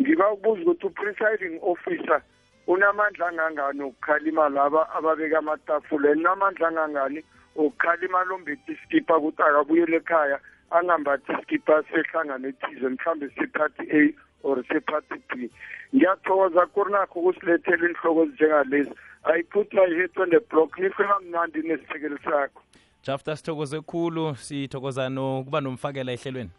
ngiba 0.00 0.32
ukubuza 0.32 0.70
ukuthi 0.70 0.86
u-presiding 0.86 1.58
officer 1.62 2.22
unamandla 2.66 3.28
angangani 3.28 3.82
ukukhalima 3.82 4.48
laba 4.48 4.90
ababeka 4.90 5.38
amatafula? 5.38 6.10
Unamandla 6.10 6.68
angangani 6.68 7.24
ukukhalima 7.54 8.24
lombethi 8.24 8.72
iskipa 8.72 9.16
ukuthi 9.16 9.42
akabuyele 9.42 9.96
ekhaya 9.96 10.40
angambathi 10.70 11.32
iskipa 11.32 11.82
sehlangano 11.82 12.48
ethize 12.48 12.88
mhlawumbe 12.88 13.28
sephathi 13.36 13.84
a 13.98 14.02
or 14.42 14.62
sephathi 14.68 15.18
b? 15.28 15.50
Ngiyathokoza 15.94 16.66
kurinakho 16.66 17.20
ukusilethela 17.20 17.88
inhloko 17.88 18.22
ezinjengalezi. 18.22 18.94
I 19.24 19.42
put 19.42 19.72
my 19.72 19.86
head 19.86 20.10
on 20.20 20.30
the 20.30 20.40
block 20.50 20.78
nifika 20.78 21.20
mnandi 21.20 21.62
nesithekeli 21.62 22.18
sakho. 22.24 22.62
Jafta 23.06 23.36
sithokoze 23.36 23.80
khulu 23.80 24.34
sithokoza 24.34 25.08
nokuba 25.08 25.60
nomfakela 25.60 26.12
ehlelweni. 26.12 26.50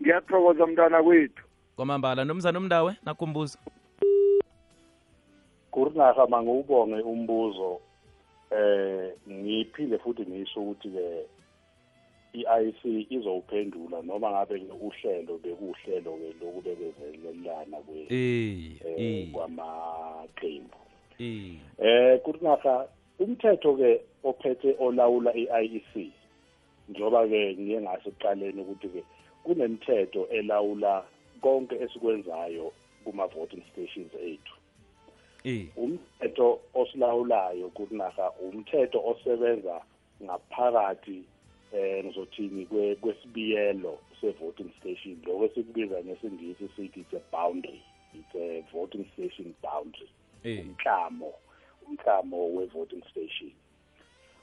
Ngiyathokoza 0.00 0.66
mntwana 0.66 1.02
kwethu 1.02 1.44
kwamambala 1.76 2.24
nomzana 2.24 2.58
umndawe 2.58 2.96
nakumbuza. 3.04 3.58
Kurinaka 5.70 6.26
mangiwubonge 6.26 7.02
umbuzo 7.02 7.80
eh 8.50 9.12
ngiphinde 9.30 9.98
futhi 9.98 10.22
ngisho 10.22 10.60
ukuthi 10.60 10.88
ke 10.88 11.06
i-IC 12.32 13.10
izowuphendula 13.10 14.02
noma 14.02 14.30
ngabe 14.30 14.62
uhlelo 14.86 15.38
bekuhlelo 15.42 16.10
ke 16.20 16.28
lokubekezelelana 16.40 17.78
kwe 17.86 18.06
eh 18.10 19.32
kwamaqembu. 19.32 20.78
Eh 21.18 21.54
eh 21.78 22.20
kurinaka 22.22 22.88
umthetho 23.18 23.74
ke 23.76 24.00
ophethe 24.24 24.76
olawula 24.78 25.34
i-IEC 25.34 26.10
njoba 26.88 27.28
ke 27.28 27.56
ngiye 27.58 27.80
ngaso 27.80 28.08
ekuqaleni 28.08 28.60
ukuthi 28.62 28.88
ke 28.88 29.02
kunemithetho 29.44 30.26
elawula 30.28 31.04
konke 31.42 31.74
esikwenzayo 31.84 32.72
kuma 33.04 33.26
voting 33.26 33.62
stations 33.72 34.12
ethu. 34.14 34.54
Eh 35.44 35.66
umthetho 35.76 36.60
osilawulayo 36.74 37.68
kunaha 37.68 38.30
umthetho 38.40 38.98
osebenza 39.10 39.80
ngaphakathi 40.22 41.22
eh 41.72 42.04
ngizothini 42.04 42.66
kwe- 42.66 42.96
kwesibiyelo 42.96 43.98
se-voting 44.20 44.70
station 44.80 45.16
lo 45.26 45.44
esikubiza 45.44 46.02
ngesingisi 46.04 46.68
sithi 46.76 47.00
it's 47.00 47.14
a 47.14 47.20
boundary 47.32 47.82
it's 48.14 48.34
a 48.34 48.64
voting 48.72 49.04
station 49.12 49.54
boundary 49.62 50.08
eh 50.44 50.60
umklamo. 50.60 51.32
Umklamo 51.90 52.54
we-voting 52.54 53.02
station. 53.10 53.52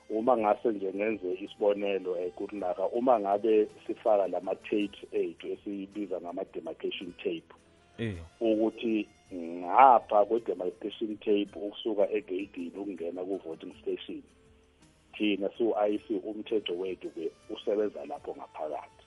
Uma 0.10 0.38
ngase 0.38 0.70
nje 0.70 0.94
ngenze 0.94 1.34
isibonelo 1.34 2.18
eh 2.18 2.32
kurinaka 2.36 2.86
uma 2.88 3.20
ngabe 3.20 3.68
sifaka 3.88 4.28
lama 4.28 4.56
tapes 4.56 5.00
ethu 5.12 5.48
esiyibiza 5.48 6.22
ngama 6.22 6.44
demarcation 6.54 7.14
tape 7.14 7.54
eh. 7.98 8.16
ukuthi 8.40 9.08
ngapha 9.34 10.26
kwe-demarcation 10.26 11.18
tape 11.18 11.50
ukusuka 11.56 12.12
egeyidini 12.12 12.72
ukungena 12.78 13.22
ku-voting 13.24 13.74
station 13.82 14.22
thina 15.18 15.50
siwu-IC 15.58 16.26
umthetho 16.26 16.74
wethu 16.78 17.10
ke 17.10 17.32
usebenza 17.50 18.06
lapho 18.06 18.36
ngaphakathi. 18.38 19.06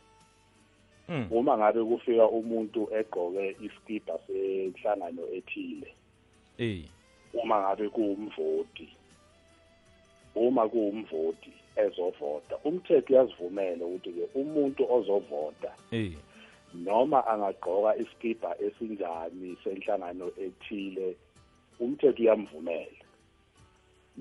Mm 1.09 1.27
uma 1.31 1.59
ngabe 1.59 1.85
kufika 1.85 2.29
umuntu 2.29 2.88
egqoke 2.98 3.57
iskipa 3.66 4.18
senhlangano 4.27 5.22
ethile 5.33 5.94
eh. 6.59 6.85
Uma 7.35 7.61
ngabe 7.61 7.88
kuwumvoti 7.88 8.88
uma 10.35 10.69
kuwumvoti 10.69 11.53
ezovota 11.77 12.55
umthetho 12.64 13.12
uyasivumela 13.12 13.85
ukuthi 13.87 14.11
ke 14.12 14.25
umuntu 14.41 14.83
ozovota 14.97 15.73
eh. 15.91 16.12
noma 16.75 17.27
angagqoka 17.27 17.97
iskipa 18.03 18.51
esinjani 18.67 19.57
senhlangano 19.62 20.27
ethile 20.45 21.17
umthetho 21.81 22.23
uyamvumela. 22.23 23.05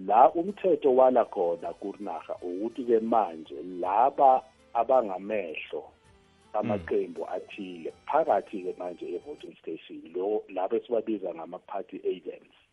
La 0.08 0.32
umthetho 0.32 0.96
wala 0.96 1.26
khona 1.26 1.74
kurinaga 1.74 2.36
ukuthi 2.42 2.84
ke 2.86 3.00
manje 3.00 3.58
laba 3.82 4.44
abangamehlo 4.74 5.84
amaqembu 6.54 7.22
athile 7.36 7.92
phakathi 8.08 8.58
ke 8.66 8.72
manje 8.80 9.06
e-voting 9.16 9.56
station 9.62 10.02
lo 10.16 10.44
labo 10.56 10.76
esibabiza 10.78 11.34
ngama-party 11.34 11.98
agents 12.14 12.58
mm 12.62 12.67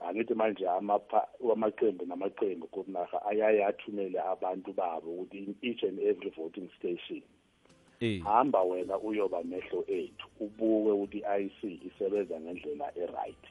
angithi 0.00 0.34
manje 0.34 0.64
amapha- 0.68 1.28
amaqembu 1.52 2.06
namaqembu 2.06 2.66
kurinaga 2.66 3.18
ayaye 3.26 3.64
athumele 3.64 4.20
abantu 4.20 4.72
babo 4.72 5.10
ukuthi 5.10 5.38
in 5.38 5.54
each 5.62 5.82
and 5.82 5.98
every 6.00 6.30
voting 6.30 6.68
station 6.78 7.22
hamba 8.24 8.62
wena 8.62 8.98
uyoba 8.98 9.42
mehlo 9.42 9.84
ethu 9.88 10.26
ubuke 10.40 10.90
ukuthi 10.90 11.18
i-IC 11.18 11.60
isebenza 11.86 12.40
ngendlela 12.40 12.92
e-right. 12.96 13.44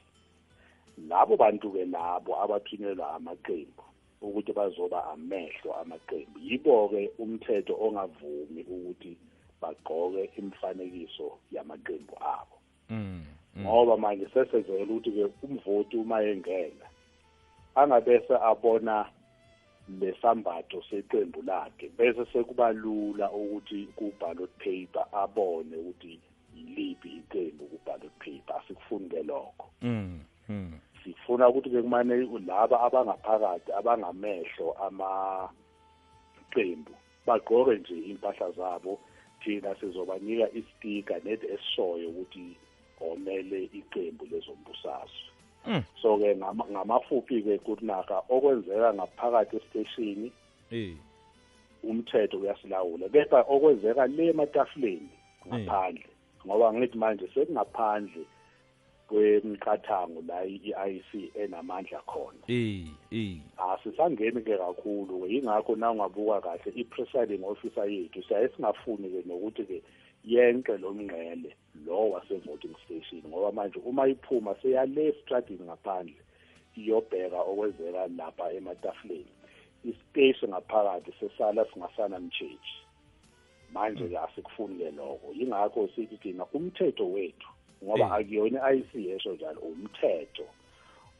Labo 1.08 1.36
bantu 1.36 1.72
ke 1.72 1.84
labo 1.84 2.42
abathunyelwa 2.42 3.14
amaqembu 3.14 3.82
ukuthi 4.20 4.52
bazoba 4.52 5.04
amehlo 5.12 5.74
amaqembu. 5.80 6.38
Yibo 6.40 6.88
ke 6.88 7.10
umthetho 7.18 7.74
ongavumi 7.74 8.62
ukuthi 8.62 9.16
bagqoke 9.60 10.30
imifanekiso 10.38 11.38
yamaqembu 11.52 12.14
abo. 12.20 12.56
Mm 12.90 12.96
mm. 12.96 13.26
Ngoba 13.58 13.96
manje 13.96 14.26
sesenzela 14.34 14.84
ukuthi 14.84 15.10
ke 15.10 15.24
umvoti 15.46 15.96
uma 15.96 16.22
engena 16.22 16.86
angabese 17.74 18.34
abona 18.50 19.04
lesambatho 20.00 20.82
seqembu 20.90 21.42
lakhe 21.42 21.88
bese 21.98 22.24
sekuba 22.32 22.72
lula 22.72 23.30
ukuthi 23.30 23.88
ku 23.96 24.12
ballot 24.20 24.50
paper 24.58 25.04
abone 25.12 25.76
ukuthi 25.76 26.20
yiliphi 26.56 27.08
iqembu 27.20 27.64
ku 27.70 27.78
ballot 27.86 28.14
paper. 28.18 28.54
Asikufuni 28.58 29.08
ke 29.08 29.22
lokho. 29.22 29.66
Mm 29.82 30.20
mm. 30.48 30.72
Sifuna 31.04 31.48
ukuthi 31.48 31.70
ke 31.70 31.82
kumane 31.82 32.14
laba 32.46 32.80
abangaphakathi 32.86 33.72
abangamehlo 33.72 34.68
amaqembu 34.86 35.52
bagqoke 37.26 37.74
nje 37.78 37.96
impahla 38.10 38.50
zabo. 38.56 38.98
Thina 39.44 39.74
sizobanika 39.80 40.46
istika 40.58 41.14
net 41.24 41.42
esishoyo 41.44 42.08
ukuthi 42.10 42.56
omele 43.00 43.68
iqembu 43.72 44.24
lezombusazwe. 44.30 45.30
Mm. 45.66 45.82
so 46.02 46.16
ke 46.18 46.36
ngama- 46.36 46.66
ngamafuphi 46.70 47.42
ke 47.42 47.58
kurinaka 47.58 48.22
okwenzeka 48.30 48.94
ngaphakathi 48.94 49.56
esiteshini 49.56 50.32
umthetho 51.82 52.38
uyasilawula 52.38 53.08
kepha 53.08 53.42
okwenzeka 53.48 54.06
le 54.06 54.30
ematafuleni 54.30 55.08
ngaphandle 55.48 56.06
ngoba 56.46 56.72
ngithi 56.72 56.98
manje 56.98 57.26
sekungaphandle 57.34 58.22
kwemiqathango 59.08 60.22
la 60.28 60.44
i-IC 60.44 61.30
enamandla 61.34 62.00
khona. 62.06 62.42
Eh 62.48 62.86
eh 63.12 63.38
asisangeni 63.58 64.42
ke 64.42 64.58
kakhulu 64.58 65.22
ke 65.22 65.26
yingakho 65.34 65.76
na 65.76 65.90
ungabuka 65.90 66.40
kahle 66.40 66.72
i-presiding 66.74 67.42
officer 67.44 67.86
yethu 67.90 68.22
siyaye 68.22 68.48
singafuni 68.48 69.08
ke 69.10 69.22
nokuthi 69.28 69.64
ke 69.64 69.82
yenke 70.24 70.78
lo 70.78 70.92
mngcele 70.94 71.54
lo 71.86 72.10
wase-voting 72.10 72.76
station 72.84 73.22
ngoba 73.28 73.52
manje 73.52 73.78
uma 73.84 74.08
iphuma 74.08 74.54
seyale 74.62 75.08
estradini 75.08 75.64
ngaphandle 75.64 76.20
iyobheka 76.76 77.40
okwenzeka 77.40 78.06
lapha 78.16 78.52
ematafuleni. 78.52 79.32
Ispace 79.84 80.48
ngaphakathi 80.48 81.12
sesala 81.20 81.64
singasana 81.72 82.18
mchechi 82.20 82.76
manje 83.72 84.08
ke 84.08 84.18
asikufuni 84.18 84.78
ke 84.78 84.90
lokho. 84.90 85.32
Yingakho 85.34 85.88
sithi 85.94 86.16
thina 86.16 86.44
umthetho 86.54 87.12
wethu 87.12 87.48
ngoba 87.84 88.04
Eh. 88.04 88.12
akuyona 88.12 88.60
i-IC 88.70 88.94
yesho 88.94 89.32
njalo 89.34 89.60
umthetho 89.60 90.46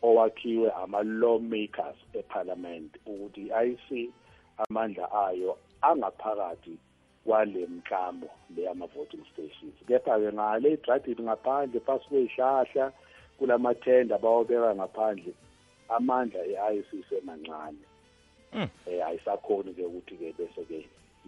owakhiwe 0.02 0.70
ama-lawmakers 0.72 1.96
eparliament 2.14 2.96
ukuthi 3.06 3.50
i-IC 3.50 4.10
amandla 4.58 5.12
ayo 5.26 5.58
angaphakathi 5.82 6.78
kwale 7.26 7.66
mklamo 7.66 8.26
leyama-voting 8.56 9.24
stations. 9.32 9.74
Kepha-ke 9.88 10.32
ngale 10.32 10.72
edradini 10.72 11.22
ngaphandle 11.22 11.80
phasi 11.80 12.04
kwey'hlahla 12.08 12.92
kulamathenda 13.38 14.18
bawobeka 14.18 14.74
ngaphandle 14.74 15.32
amandla 15.88 16.40
e-IC 16.46 16.90
semancane 17.08 17.82
Mm. 18.54 18.68
eh 18.86 19.06
ayisakhoni-ke 19.06 19.82
ukuthi-ke 19.84 20.32
bese-ke 20.38 20.78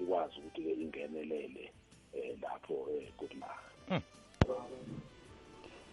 ikwazi 0.01 0.35
ukuthi-ke 0.41 0.73
ingenelele 0.83 1.65
eh 2.15 2.33
lapho 2.43 2.75
eh 2.95 3.05
kunaha 3.19 4.01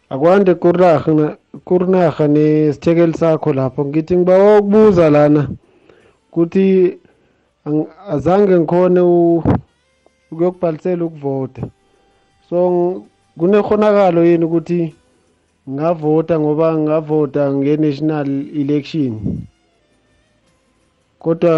akwande 0.10 0.54
kurarha 0.56 1.14
na- 1.14 1.38
kurinarha 1.66 2.28
nesithekeli 2.28 3.14
sakho 3.14 3.54
lapho. 3.54 3.86
Ngithi 3.86 4.18
ngiba 4.18 4.58
ukubuza 4.60 5.10
lana 5.10 5.50
ukuthi 6.32 6.98
ang- 7.66 7.88
azange 8.10 8.60
ngikhone 8.60 9.02
u- 9.02 9.44
ukuyokubhalisela 10.32 11.06
ukuvota. 11.06 11.62
So 12.50 12.56
ng- 12.70 13.02
kunekhonakalo 13.40 14.26
yini 14.26 14.46
ukuthi 14.46 14.94
ngavota 15.70 16.40
ngoba 16.40 16.78
ngavota 16.78 17.54
nge-national 17.54 18.30
election? 18.62 19.14
Kodwa 21.20 21.54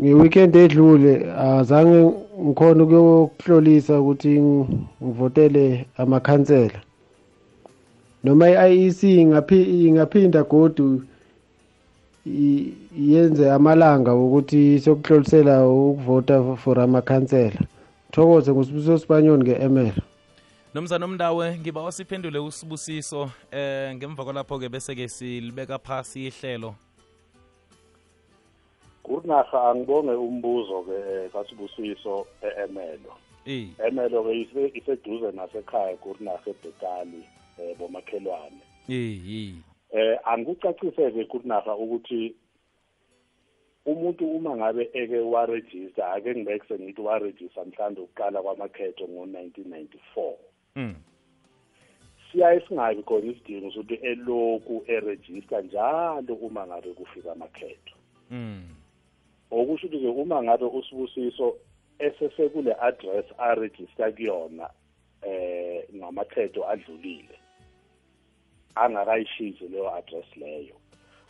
nge-weekend 0.00 0.56
edlule 0.56 1.32
azange 1.32 2.12
ngikhona 2.42 2.82
ukuyokuhlolisa 2.84 4.00
ukuthi 4.00 4.40
ngivotele 5.02 5.86
amakhansela. 5.96 6.80
Noma 8.24 8.48
i-IEC 8.50 9.00
ingaphi- 9.02 9.86
ingaphinda 9.86 10.42
godu 10.42 11.02
i- 12.26 12.72
yenze 12.96 13.50
amalanga 13.50 14.12
wokuthi 14.14 14.80
sokuhlolisela 14.80 15.68
ukuvota 15.68 16.56
for 16.56 16.80
amakhansela. 16.80 17.60
Thokoze 18.10 18.52
ngusibusiso 18.52 18.98
sibanyoni 18.98 19.44
nge-ml 19.44 19.92
nomzana 20.74 21.04
omndawe 21.06 21.58
ngiba 21.58 21.82
wasiphendule 21.82 22.38
usibusiso 22.38 23.30
eh 23.50 23.94
ngemva 23.94 24.24
kwalapho 24.24 24.58
ke 24.58 24.68
bese 24.68 24.94
ke 24.94 25.08
silibeka 25.08 25.78
phasi 25.78 26.26
ihlelo. 26.26 26.74
Kunaha 29.02 29.70
angibonge 29.70 30.12
umbuzo-ke 30.12 31.28
kasibusiso 31.32 32.26
e-emelo 32.42 33.12
eh 33.46 33.66
emelo-ke 33.86 34.32
ise- 34.32 34.72
iseduze 34.74 35.32
nasekhaya 35.32 35.96
kunaha 35.96 36.38
ebhetali 36.46 37.22
um 37.58 37.74
bomakhelwane. 37.78 38.62
Eh 38.88 39.18
eh 39.28 39.52
eh 39.92 40.18
angikucacise-ke 40.24 41.24
kunaha 41.24 41.76
ukuthi 41.76 42.34
umuntu 43.86 44.24
uma 44.24 44.56
ngabe 44.56 44.90
eke 44.92 45.18
warejista 45.18 46.12
ake 46.12 46.34
ngibeke 46.34 46.68
sengithi 46.68 47.00
warejista 47.00 47.64
mhlawumbe 47.64 48.00
ukuqala 48.00 48.42
kwamakhetho 48.42 49.04
ngo-1994 49.08 50.34
mm 50.76 50.94
siyaye 52.34 52.60
singabi 52.68 53.02
khona 53.02 53.26
isidingo 53.32 53.70
sokuthi 53.70 53.94
eloku 53.94 54.84
erejista 54.86 55.60
njalo 55.62 56.34
uma 56.34 56.66
ngabe 56.66 56.92
kufika 56.92 57.32
amakhetho. 57.32 57.94
Mm 58.30 58.74
okusho 59.50 59.86
ukuthi-ke 59.86 60.08
uma 60.08 60.42
ngabe 60.42 60.64
usibusiso 60.64 61.56
esesekule 61.98 62.74
address 62.80 63.26
arejista 63.38 64.12
kuyona 64.12 64.70
eh 65.22 65.84
ngamakhetho 65.94 66.68
adlulile 66.68 67.38
angakayishintshe 68.74 69.68
leyo 69.68 69.94
address 69.94 70.26
leyo. 70.36 70.74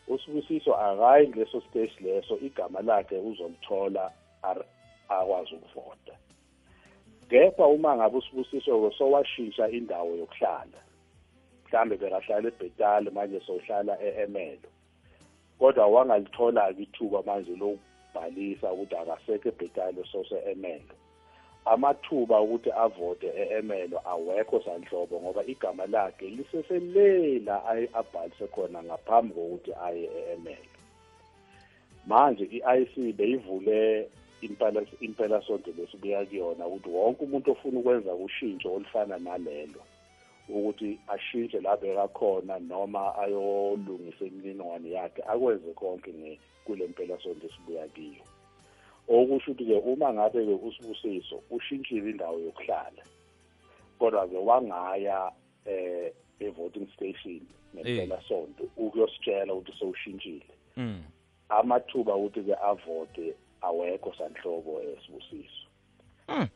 Usibusiso 0.08 0.74
akayi 0.76 1.26
kuleso 1.26 1.60
stage 1.60 1.96
leso 2.00 2.38
igama 2.38 2.80
lakhe 2.82 3.18
uzolithola 3.18 4.12
akwazi 5.08 5.54
ukuvota. 5.54 6.14
Kepha 7.28 7.66
uma 7.66 7.96
ngabe 7.96 8.18
usibusiso 8.18 8.92
sowashintsha 8.98 9.68
indawo 9.68 10.16
yokuhlala 10.16 10.80
mhlambe 11.66 11.96
bekahlala 11.96 12.48
ebhetali 12.48 13.10
manje 13.10 13.40
sowuhlala 13.46 13.98
e-emelo 14.06 14.70
kodwa 15.58 15.86
wangalithola-ke 15.86 16.82
ithuba 16.82 17.22
manje 17.22 17.56
lokubhalisa 17.56 18.72
ukuthi 18.72 18.96
akasekho 18.96 19.48
ebhetali 19.48 20.04
sose-emelo. 20.12 20.94
Amathuba 21.64 22.40
ukuthi 22.40 22.70
avote 22.84 23.26
e-emelo 23.42 23.98
awekho 24.12 24.62
sanhlobo 24.64 25.20
ngoba 25.20 25.42
igama 25.52 25.86
lakhe 25.86 26.26
liseselela 26.36 27.64
aye 27.70 27.88
abhalise 28.00 28.46
khona 28.54 28.82
ngaphambi 28.82 29.34
kokuthi 29.34 29.72
aye 29.86 30.04
e-emelo 30.18 30.74
manje 32.06 32.44
i-IC 32.56 32.94
beyivule 33.18 34.08
impela 34.46 34.80
impela 35.00 35.42
sonto 35.46 35.70
lesibuya 35.76 36.26
kuyona 36.26 36.66
ukuthi 36.66 36.88
wonke 36.88 37.24
umuntu 37.24 37.50
ofuna 37.52 37.78
ukwenza 37.80 38.14
ushintsho 38.14 38.68
olufana 38.74 39.16
nalelo 39.18 39.82
ukuthi 40.48 40.98
ashintshe 41.14 41.60
la 41.60 41.76
bekakhona 41.76 42.58
noma 42.58 43.02
ayolungisa 43.22 44.24
imininingwane 44.24 44.90
yakhe 44.90 45.22
akwenze 45.32 45.70
konke 45.80 46.10
nge 46.12 46.32
kule 46.64 46.86
mpela 46.86 47.16
sonto 47.22 47.46
esibuya 47.46 47.88
kiyo. 47.94 48.23
Okusho 49.08 49.50
ukuthi-ke 49.52 49.76
uma 49.84 50.12
ngabe-ke 50.12 50.54
usibusiso 50.66 51.42
ushintshile 51.50 52.10
indawo 52.10 52.38
yokuhlala. 52.38 53.02
Kodwa-ke 53.98 54.36
wangaya 54.36 55.32
eh 55.66 56.12
e-voting 56.40 56.88
station 56.94 57.40
ngempela 57.74 58.22
sonto 58.28 58.64
ukuyositshela 58.76 59.54
ukuthi 59.54 59.78
sewushintshile 59.78 60.46
Mm. 60.76 61.02
amathuba 61.48 62.14
ukuthi-ke 62.16 62.54
avote 62.54 63.34
awekho 63.60 64.14
sanhlobo 64.18 64.82
esibusiso 64.82 65.66
Mm. 66.28 66.48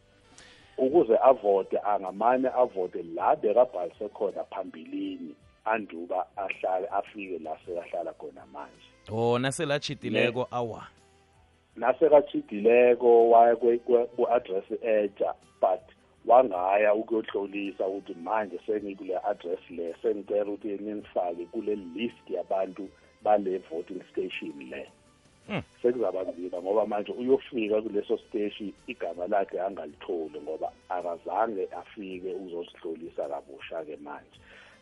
ukuze 0.78 1.18
avote 1.18 1.78
angamane 1.78 2.48
avote 2.48 3.02
la 3.02 3.36
bekabhalise 3.36 4.08
khona 4.08 4.44
phambilini 4.44 5.34
anduba 5.64 6.26
ahlale 6.36 6.86
afike 6.88 7.38
la 7.38 7.58
sekahlala 7.66 8.12
khona 8.12 8.46
manje. 8.52 8.88
Wona 9.10 9.52
selachidileko 9.52 10.48
awa. 10.50 10.86
Nasekachidileko 11.78 13.30
waya 13.30 13.56
ku-address 14.16 14.64
entsha 14.82 15.34
but 15.60 15.80
wangaya 16.26 16.94
ukuyohlolisa 16.94 17.86
ukuthi 17.86 18.14
manje 18.14 18.60
sengikule 18.66 19.16
address 19.30 19.70
le 19.70 19.94
sengicela 20.02 20.50
ukuthi 20.50 20.68
ningifake 20.68 21.46
kule 21.52 21.74
list 21.74 22.30
yabantu 22.30 22.88
bale 23.22 23.58
voting 23.58 24.02
station 24.12 24.70
le. 24.70 24.88
Hmm. 25.46 25.62
sekuzaba 25.82 26.22
nzima 26.22 26.62
ngoba 26.62 26.86
manje 26.86 27.12
uyofika 27.12 27.82
kuleso 27.82 28.18
siteshi 28.18 28.74
igama 28.86 29.26
lakhe 29.26 29.60
angalitholi 29.60 30.40
ngoba 30.40 30.72
akazange 30.88 31.68
afike 31.80 32.34
uzosihlolisa 32.34 33.28
kabusha-ke 33.28 33.96
manje. 33.96 34.38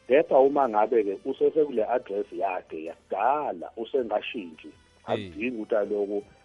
Kepha 0.08 0.38
uma 0.38 0.68
ngabe-ke 0.68 1.18
usesekule 1.24 1.84
address 1.84 2.26
yakhe 2.32 2.84
yakudala 2.84 3.70
usengashintshi 3.76 4.68
akudingi 5.06 5.56
ukuthi 5.56 5.74
aloku 5.76 6.24
ah, 6.24 6.35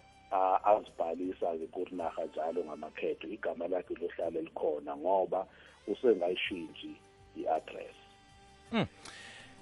azibhalisa-ke 0.64 1.66
kurinaha 1.66 2.24
njalo 2.24 2.64
ngamakhetho 2.64 3.26
igama 3.28 3.68
lakhe 3.68 3.94
lohlala 4.00 4.40
likhona 4.40 4.96
ngoba 4.96 5.46
usengayishintshi 5.88 6.90
i-address. 7.36 7.96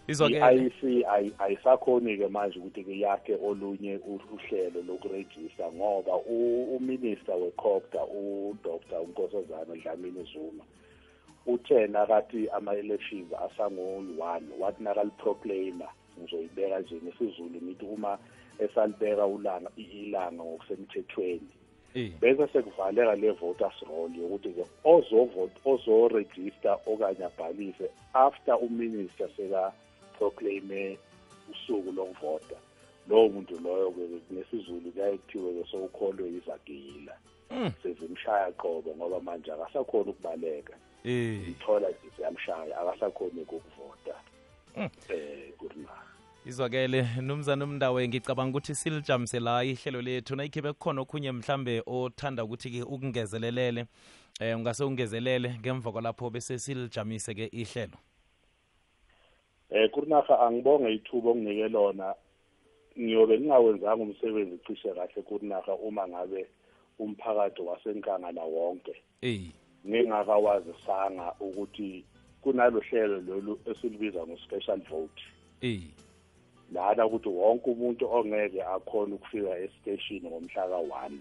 Izwakele 0.09 0.41
i-IC 0.67 1.05
ayi- 1.07 1.33
ayisakhoni-ke 1.39 2.29
manje 2.29 2.59
ukuthi-ke 2.59 2.99
yakhe 2.99 3.35
olunye 3.43 3.99
uhlelo 4.33 4.83
lokurejista 4.83 5.73
ngoba 5.73 6.17
u- 6.17 6.77
uminister 6.77 7.35
wecopter 7.35 8.03
udr 8.03 8.97
unkosazana 9.05 9.75
dlamini 9.77 10.23
zuma 10.33 10.65
uthe 11.47 11.87
nakathi 11.87 12.49
ama-elections 12.49 13.33
asangu-one 13.33 14.47
wathi 14.59 14.83
nakaliproclaima 14.83 15.89
ngizoyibeka 16.71 16.81
nje 16.81 17.01
nesizulu 17.05 17.61
ngithi 17.63 17.85
uma 17.85 18.19
esalibeka 18.59 19.27
ulanga 19.27 19.71
i- 19.77 19.83
ilanga 19.83 20.43
ngokusemthethweni 20.45 21.49
Eh. 21.95 22.13
bese 22.21 22.47
sekuvaleka 22.53 23.15
le 23.17 23.31
voters 23.31 23.75
roll 23.89 24.11
yokuthi-ke 24.17 24.65
ozovote 24.85 25.59
ozorejista 25.65 26.79
okanye 26.87 27.25
abhalise 27.25 27.91
after 28.15 28.55
uminister 28.63 29.29
seka-proclaime 29.37 30.99
usuku 31.51 31.93
lokuvota 31.93 32.57
lowo 33.09 33.29
muntu 33.29 33.59
loyo-ke 33.59 34.21
nesizulu 34.31 34.91
kuyaye 34.93 35.19
kuthiwe-ke 35.19 35.71
sowukholwe 35.71 36.29
izagila 36.29 37.17
Mm. 37.51 37.73
sezimshaya 37.83 38.53
qobo 38.53 38.95
ngoba 38.97 39.21
manje 39.21 39.53
akasakhoni 39.53 40.11
ukubaleka 40.11 40.75
Eh. 41.05 41.49
ithola 41.49 41.89
nje 41.89 42.11
siyamshaya 42.17 42.79
akasakhoni 42.81 43.41
ukuvota 43.43 44.15
Mm. 44.77 44.89
eh 45.09 45.51
kurinaha 45.59 46.07
izwakele 46.46 47.07
numzana 47.20 47.64
umndawe 47.64 48.09
ngicabanga 48.09 48.50
ukuthi 48.50 48.74
silijamise 48.74 49.40
la 49.40 49.64
ihlelo 49.64 50.03
lethu. 50.03 50.37
Nayikhibe 50.37 50.72
kukhona 50.72 51.00
okhunye 51.00 51.33
mhlambe 51.33 51.83
othanda 51.87 52.44
ukuthi-ke 52.44 52.83
ukungezelelele 52.83 53.87
eh 54.40 54.57
ungase 54.57 54.85
ungezelele 54.85 55.59
ngemva 55.61 55.92
kwalapho 55.92 56.31
bese 56.31 56.59
silijamise-ke 56.59 57.46
ihlelo. 57.53 57.98
Eh 59.70 59.90
kurinaha 59.90 60.40
angibonge 60.40 60.94
ithuba 60.94 61.31
onginike 61.31 61.68
lona. 61.68 62.14
Ngiyobe 62.98 63.38
ngingawenzanga 63.38 64.03
umsebenzi 64.03 64.59
cishe 64.66 64.94
kahle 64.94 65.22
kurinaha 65.22 65.74
uma 65.74 66.09
ngabe 66.09 66.46
umphakathi 66.98 67.62
wasenkangala 67.62 68.42
wonke. 68.42 68.96
Eh 69.22 69.53
ngingakawazisanga 69.87 71.35
ukuthi 71.40 72.05
kunalo 72.42 72.81
hlelo 72.81 73.20
lolu 73.20 73.61
esilibiza 73.66 74.26
ngo-special 74.26 74.81
vote. 74.90 75.22
Eh 75.61 75.81
lana 76.73 77.07
ukuthi 77.07 77.29
wonke 77.29 77.71
umuntu 77.71 78.05
ongeke 78.17 78.63
akhona 78.63 79.15
ukufika 79.15 79.59
esiteshini 79.59 80.29
ngomhla 80.29 80.69
ka-one 80.69 81.19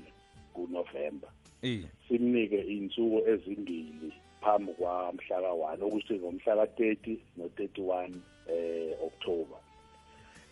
kunovemba 0.54 1.28
eh 1.64 1.84
simnike 2.08 2.60
iy'nsuku 2.74 3.18
ezimbili 3.32 4.14
phambi 4.42 4.72
kwamhla 4.74 5.38
ka-one 5.42 5.82
ukuthi 5.84 6.14
ngomhla 6.20 6.56
ka-thirty 6.56 7.16
no-thirty-one 7.38 8.16
eh 8.48 8.94
October. 9.04 9.60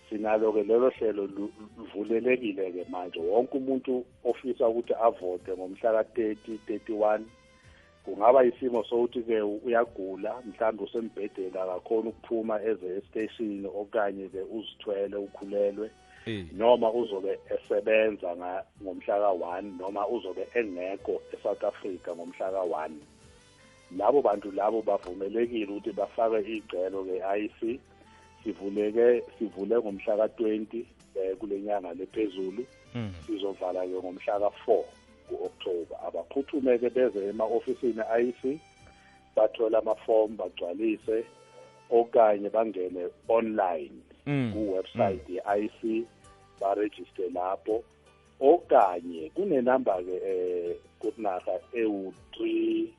Sinalo-ke 0.09 0.63
lelo 0.63 0.89
hlelo 0.89 1.27
lu- 1.27 1.53
luvulelekile-ke 1.77 2.85
manje. 2.89 3.19
Wonke 3.19 3.57
umuntu 3.57 4.05
ofisa 4.23 4.67
ukuthi 4.67 4.93
avote 4.93 5.51
ngomhla 5.57 5.91
ka-thirty 5.93 6.57
thirty-one 6.67 7.25
kungaba 8.07 8.43
isimo 8.43 8.83
sokuthi-ke 8.83 9.41
uyagula 9.41 10.31
mhlawumbe 10.47 10.83
usembhedeni 10.83 11.57
akakhona 11.59 12.09
ukuphuma 12.09 12.55
eze 12.63 12.87
esiteshini 12.97 13.67
okanye-ke 13.67 14.41
uzithwele 14.55 15.15
ukhulelwe. 15.15 15.89
Eh. 16.25 16.45
Noma 16.53 16.91
uzobe 16.91 17.39
esebenza 17.55 18.35
nga- 18.35 18.63
ngomhla 18.83 19.15
ka-one 19.19 19.71
noma 19.79 20.07
uzobe 20.07 20.47
engekho 20.55 21.21
e-south 21.33 21.63
africa 21.63 22.09
ngomhla 22.15 22.51
ka-one. 22.51 22.95
Labo 23.97 24.21
bantu 24.21 24.51
labo 24.51 24.81
bavumelekile 24.81 25.67
ukuthi 25.71 25.91
bafake 25.91 26.39
iy'celo 26.47 27.03
ke-IC 27.07 27.79
sivuleke 28.43 29.23
sivule 29.39 29.75
ngomhla 29.79 30.17
ka-twenty 30.17 30.85
um 31.15 31.35
kule 31.39 31.59
nyanga 31.59 31.93
lephezulu 31.93 32.63
mm. 32.95 33.11
sizovala-ke 33.27 33.99
ngomhla 33.99 34.39
ka-four. 34.39 34.83
Ku-october. 35.29 35.97
Abaphuthume-ke 36.07 36.89
beze 36.89 37.29
ema-ofisini 37.29 38.01
e-IC 38.17 38.59
bathole 39.35 39.77
amafomu 39.77 40.35
bagcwalise 40.37 41.25
okanye 41.89 42.49
bangene 42.49 43.07
online 43.27 43.91
Mm. 44.27 44.51
ku-website 44.53 45.29
ye-IC 45.29 46.05
barejiste 46.61 47.29
lapho. 47.33 47.83
Okanye 48.39 49.29
kunenamba-ke 49.35 50.15
eh 50.25 50.75
kunaha 50.99 51.59
ewu-three 51.73 52.93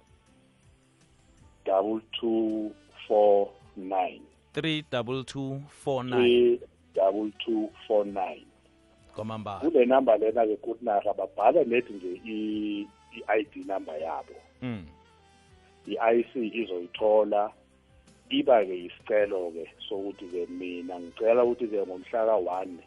double 1.64 2.00
two 2.20 2.70
four 3.06 3.48
nine. 3.76 4.22
32249 4.54 6.10
three 6.10 6.60
double 6.94 7.30
two 7.44 7.68
four 7.86 8.04
nine. 8.04 8.44
Kwamambala. 9.18 9.60
Kule 9.60 9.84
namba 9.84 10.16
lena-ke 10.16 10.56
kunaha 10.62 11.10
babhala 11.18 11.64
nethi 11.66 11.92
nje 11.92 12.20
i- 12.24 12.86
i-ID 13.18 13.66
number 13.66 13.98
yabo. 13.98 14.34
Mm. 14.62 14.86
i-IC 15.86 16.32
izoyithola. 16.36 17.50
Iba-ke 18.30 18.74
yisicelo-ke 18.84 19.64
sokuthi-ke 19.88 20.46
mina 20.52 21.00
ngicela 21.00 21.44
ukuthi-ke 21.44 21.80
ngomhla 21.86 22.26
ka-one 22.28 22.78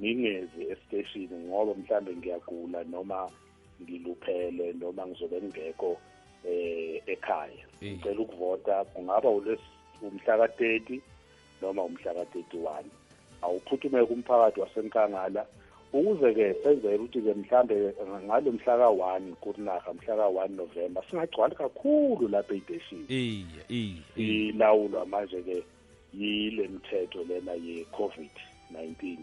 ngingezi 0.00 0.62
esiteshini 0.72 1.46
ngoba 1.46 1.74
mhlambe 1.74 2.12
ngiyagula 2.16 2.84
noma 2.90 3.30
ngiluphele 3.82 4.72
noma 4.82 5.06
ngizobe 5.06 5.38
ngekho 5.42 5.96
eh 6.44 7.02
ekhaya. 7.06 7.64
Ngicela 7.82 8.20
ukuvota 8.20 8.84
kungaba 8.84 9.30
umhla 9.30 10.34
ka-thirty 10.38 11.00
noma 11.62 11.82
umhla 11.86 12.14
ka-31 12.14 12.82
awuphuthume 13.42 14.06
kumphakathi 14.06 14.60
wasenkangala. 14.60 15.46
Ukuze-ke 15.92 16.54
senzele 16.62 16.98
ukuthi-ke 16.98 17.34
mhlambe 17.34 17.94
ngalo 18.24 18.52
mhla 18.52 18.74
ka-one 18.78 19.32
kurinaha 19.40 19.92
mhla 19.94 20.16
ka-one 20.16 20.56
november 20.56 21.02
singagcwali 21.10 21.54
kakhulu 21.54 22.28
lapha 22.28 22.54
ey'teshini. 22.54 23.06
Ilawulwa 24.16 25.06
manje-ke 25.06 25.64
yile 26.12 26.68
mithetho 26.68 27.24
lena 27.24 27.52
ye-covid-19 27.52 29.18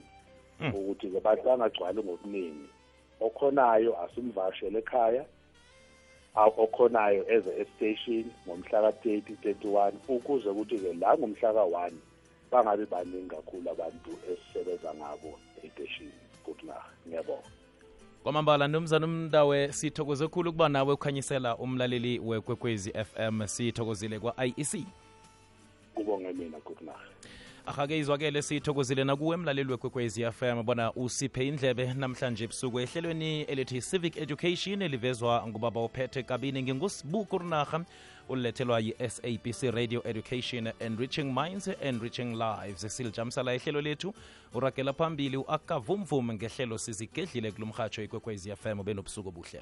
Mm. 0.60 0.72
ukuthi-ke 0.76 1.20
bangagcwali 1.20 2.00
ngobuningi 2.04 2.70
okhonayo 3.20 3.92
asimvashele 4.04 4.80
ekhaya 4.80 5.24
okhonayo 6.36 7.22
eze 7.36 7.52
estation 7.62 8.26
ngomhla 8.48 8.82
ka-30 8.82 9.36
31 9.44 9.92
ukuze 10.08 10.50
ukuthi-ke 10.50 10.94
la 11.02 11.18
ngomhla 11.18 11.50
ka-1 11.58 11.94
bangabi 12.52 12.86
baningi 12.86 13.30
kakhulu 13.30 13.70
abantu 13.70 14.12
esisebenza 14.32 14.94
ngabo 14.94 15.40
ey'teshini 15.64 16.12
kunaha 16.44 16.90
ngiyabonga. 17.08 17.50
Kwamambala 18.24 18.68
mnumzana 18.68 19.06
umndawe 19.06 19.74
sithokoze 19.74 20.28
khulu 20.28 20.50
ukuba 20.50 20.70
nawe 20.70 20.94
ukhanyisela 20.94 21.58
umlaleli 21.58 22.20
wekwekwezi 22.20 22.92
fm 22.92 23.48
sithokozile 23.48 24.20
kwa-iec 24.20 24.86
kubonge 25.96 26.34
mina 26.34 26.58
kunaha 26.58 27.06
ahake 27.66 27.98
izwakele 27.98 28.42
sithokozile 28.42 29.04
nakuwe 29.04 29.34
emlaleli 29.36 29.72
wekwekwezi 29.72 30.32
fm 30.32 30.64
bona 30.64 30.94
usiphe 30.94 31.48
indlebe 31.48 31.94
namhlanje 31.94 32.44
ebusuku 32.44 32.80
ehlelweni 32.80 33.42
elithi 33.42 33.82
civic 33.82 34.18
education 34.18 34.82
elivezwa 34.82 35.48
ngubaba 35.48 35.84
uphethe 35.84 36.24
kabini 36.24 36.64
ngingusibuku 36.64 37.38
rinarha 37.38 37.86
olulethelwa 38.30 38.80
yi-sabc 38.80 39.64
radio 39.72 40.02
education 40.06 40.72
enriching 40.80 41.24
minds 41.34 41.70
enriching 41.82 42.36
lives. 42.36 42.98
Silijamisala 42.98 43.56
ihlelo 43.56 43.82
lethu 43.82 44.14
uragela 44.54 44.94
phambili 44.94 45.38
u-akavumvum 45.38 46.34
ngehlelo 46.34 46.78
sizigedlile 46.78 47.52
kulo 47.52 47.68
mhatsho 47.68 48.04
ikwekwezi 48.04 48.56
fm 48.56 48.84
benobusuku 48.84 49.30
obuhle 49.30 49.62